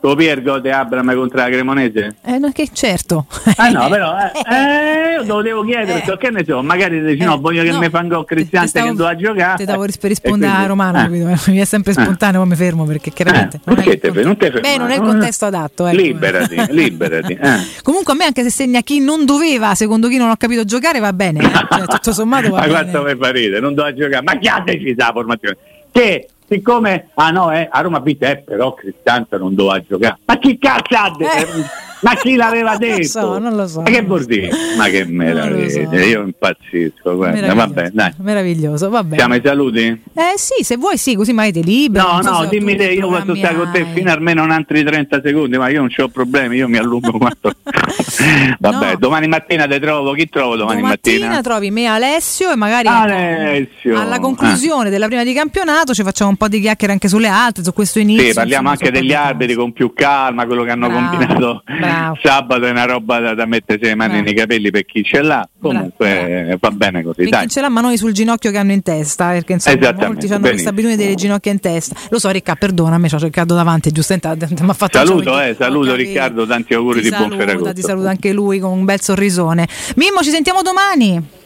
Copiergo 0.00 0.58
di 0.60 0.70
Abram 0.70 1.14
contro 1.14 1.38
la 1.38 1.48
Cremonese? 1.48 2.16
Eh, 2.22 2.38
no, 2.38 2.50
che 2.52 2.70
certo. 2.72 3.26
Ah 3.56 3.68
no, 3.68 3.86
però 3.90 4.16
eh, 4.16 4.32
eh, 4.50 5.22
io 5.22 5.24
lo 5.26 5.42
devo 5.42 5.62
chiedere, 5.62 6.02
eh. 6.02 6.16
che 6.16 6.30
ne 6.30 6.42
so, 6.42 6.62
magari 6.62 7.02
dici 7.02 7.22
no, 7.22 7.34
eh, 7.34 7.38
voglio 7.38 7.62
che 7.62 7.70
no, 7.70 7.78
mi 7.78 7.90
fanno 7.90 8.24
Cristiante 8.24 8.80
che 8.80 8.88
doveva 8.88 9.14
giocare. 9.14 9.56
Ti 9.58 9.64
davo 9.66 9.84
per 9.84 10.08
rispondere 10.08 10.52
a 10.52 10.64
Romano, 10.64 11.04
eh. 11.04 11.08
mi 11.08 11.58
è 11.58 11.64
sempre 11.66 11.92
eh. 11.92 12.00
spontaneo, 12.00 12.40
poi 12.40 12.48
mi 12.48 12.56
fermo 12.56 12.86
perché 12.86 13.10
chiaramente... 13.10 13.60
Perché 13.62 13.98
te, 13.98 14.10
non 14.22 14.38
te 14.38 14.46
fermi? 14.46 14.60
Beh, 14.60 14.76
non 14.78 14.90
è 14.90 14.94
il 14.94 15.02
contesto 15.02 15.44
adatto. 15.44 15.86
Ecco. 15.86 15.96
Liberati, 15.96 16.56
liberati. 16.70 17.38
Comunque 17.82 18.14
a 18.14 18.16
me 18.16 18.24
anche 18.24 18.42
se 18.42 18.50
segna 18.50 18.80
chi 18.80 19.00
non 19.00 19.26
doveva, 19.26 19.74
secondo 19.74 20.08
chi 20.08 20.16
non 20.16 20.30
ho 20.30 20.36
capito 20.36 20.64
giocare, 20.64 20.98
va 20.98 21.12
bene. 21.12 21.40
Cioè, 21.42 21.84
tutto 21.86 22.12
sommato 22.14 22.48
va 22.48 22.56
Ma 22.60 22.66
bene. 22.66 22.72
Ma 22.72 22.90
quanto 22.90 23.02
mi 23.02 23.16
fa 23.18 23.30
ridere, 23.30 23.60
non 23.60 23.74
doveva 23.74 23.94
giocare. 23.94 24.22
Ma 24.22 24.38
chi 24.38 24.48
ha 24.48 24.62
deciso 24.64 24.94
la 24.96 25.10
formazione? 25.12 25.56
Che 25.92 26.28
siccome 26.50 27.10
ah 27.14 27.30
no, 27.30 27.52
eh, 27.52 27.68
a 27.70 27.80
Roma 27.80 28.00
Beat 28.00 28.22
eh, 28.24 28.36
però 28.38 28.74
Cristante 28.74 29.38
non 29.38 29.54
doveva 29.54 29.80
giocare. 29.80 30.18
Ma 30.24 30.36
chi 30.38 30.58
cazzo 30.58 30.96
ha 30.96 31.14
detto? 31.16 31.56
Eh. 31.56 31.88
Ma 32.00 32.14
chi 32.14 32.36
l'aveva 32.36 32.76
detto? 32.76 32.88
Non 33.00 33.00
lo 33.00 33.06
so, 33.06 33.38
non 33.38 33.56
lo 33.56 33.66
so. 33.66 33.80
Ma 33.82 33.90
che 33.90 34.02
vuol 34.02 34.24
dire? 34.24 34.50
Ma 34.76 34.86
che 34.88 35.04
meraviglia, 35.04 35.88
so. 35.88 35.94
io 35.96 36.22
impazzisco. 36.22 37.16
Guarda. 37.16 37.54
Vabbè, 37.54 37.90
dai. 37.92 38.12
Meraviglioso, 38.18 38.88
vabbè. 38.88 39.16
Siamo 39.16 39.34
ai 39.34 39.40
saluti? 39.42 40.02
Eh 40.14 40.34
sì, 40.36 40.62
se 40.64 40.76
vuoi 40.76 40.96
sì, 40.96 41.14
così 41.14 41.32
mai 41.32 41.52
ti 41.52 41.62
liberi. 41.62 42.04
No, 42.04 42.20
no, 42.20 42.46
dimmi 42.46 42.76
te, 42.76 42.92
io 42.92 43.08
posso 43.08 43.34
stare 43.34 43.54
con 43.54 43.70
te 43.72 43.86
fino 43.92 44.10
almeno 44.10 44.42
un 44.42 44.50
altri 44.50 44.82
30 44.82 45.20
secondi, 45.22 45.58
ma 45.58 45.68
io 45.68 45.80
non 45.80 45.90
ho 45.96 46.08
problemi, 46.08 46.56
io 46.56 46.68
mi 46.68 46.78
allungo 46.78 47.12
quanto. 47.18 47.52
vabbè, 48.58 48.92
no. 48.92 48.98
domani 48.98 49.28
mattina 49.28 49.66
te 49.66 49.78
trovo, 49.78 50.12
chi 50.12 50.28
trovo 50.28 50.56
domani, 50.56 50.80
domani 50.80 50.94
mattina? 50.94 51.26
mattina 51.26 51.42
trovi 51.42 51.70
me 51.70 51.86
Alessio 51.86 52.50
e 52.50 52.56
magari 52.56 52.88
Alessio. 52.88 53.98
alla 53.98 54.18
conclusione 54.18 54.88
ah. 54.88 54.90
della 54.90 55.06
prima 55.06 55.24
di 55.24 55.32
campionato 55.32 55.94
ci 55.94 56.02
facciamo 56.02 56.30
un 56.30 56.36
po' 56.36 56.48
di 56.48 56.60
chiacchiere 56.60 56.92
anche 56.92 57.08
sulle 57.08 57.28
altre, 57.28 57.62
su 57.64 57.72
questo 57.72 57.98
inizio. 57.98 58.26
Sì, 58.26 58.34
parliamo 58.34 58.70
insomma, 58.70 58.88
anche 58.88 59.00
degli 59.00 59.12
arbitri 59.12 59.54
con 59.54 59.72
più 59.72 59.92
calma, 59.94 60.46
quello 60.46 60.64
che 60.64 60.70
hanno 60.70 60.88
bravo, 60.88 61.08
combinato. 61.08 61.62
Bravo 61.64 61.89
Bravo. 61.92 62.18
sabato 62.22 62.64
è 62.64 62.70
una 62.70 62.84
roba 62.84 63.18
da, 63.18 63.34
da 63.34 63.46
mettersi 63.46 63.84
le 63.84 63.94
mani 63.94 64.12
Bravo. 64.12 64.24
nei 64.24 64.34
capelli 64.34 64.70
per 64.70 64.84
chi 64.84 65.02
ce 65.02 65.22
l'ha. 65.22 65.48
Comunque 65.60 66.42
Bravo. 66.44 66.58
va 66.60 66.70
bene 66.70 67.02
così. 67.02 67.28
Per 67.28 67.40
chi 67.40 67.48
ce 67.48 67.60
l'ha, 67.60 67.68
ma 67.68 67.80
noi 67.80 67.96
sul 67.96 68.12
ginocchio 68.12 68.50
che 68.50 68.58
hanno 68.58 68.72
in 68.72 68.82
testa, 68.82 69.30
perché 69.30 69.54
insomma 69.54 69.92
molti 69.92 70.26
hanno 70.32 70.48
questa 70.48 70.70
abitudine 70.70 70.96
delle 70.96 71.14
ginocchia 71.14 71.52
in 71.52 71.60
testa. 71.60 71.96
Lo 72.10 72.18
so, 72.18 72.30
Ricca, 72.30 72.54
perdonami, 72.54 73.08
c'ho 73.08 73.18
Riccardo 73.18 73.54
davanti, 73.54 73.90
giustamente 73.90 74.46
mi 74.60 74.70
ha 74.70 74.72
fatto 74.72 74.98
Saluto, 74.98 75.40
eh, 75.40 75.54
saluto 75.58 75.94
Riccardo, 75.94 76.46
tanti 76.46 76.74
auguri 76.74 77.02
ti 77.02 77.10
di 77.10 77.16
buon 77.16 77.30
Ferragosto. 77.30 77.72
Ti 77.72 77.82
saluto 77.82 78.08
anche 78.08 78.32
lui 78.32 78.58
con 78.58 78.72
un 78.72 78.84
bel 78.84 79.00
sorrisone. 79.00 79.66
Mimmo, 79.96 80.22
ci 80.22 80.30
sentiamo 80.30 80.62
domani. 80.62 81.38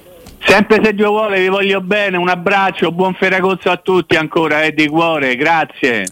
Sempre 0.46 0.80
se 0.84 0.92
Dio 0.92 1.08
vuole, 1.08 1.40
vi 1.40 1.48
voglio 1.48 1.80
bene, 1.80 2.18
un 2.18 2.28
abbraccio, 2.28 2.92
buon 2.92 3.14
Ferragosto 3.14 3.70
a 3.70 3.78
tutti 3.78 4.14
ancora, 4.14 4.62
eh, 4.62 4.72
di 4.72 4.86
cuore, 4.88 5.36
grazie. 5.36 6.04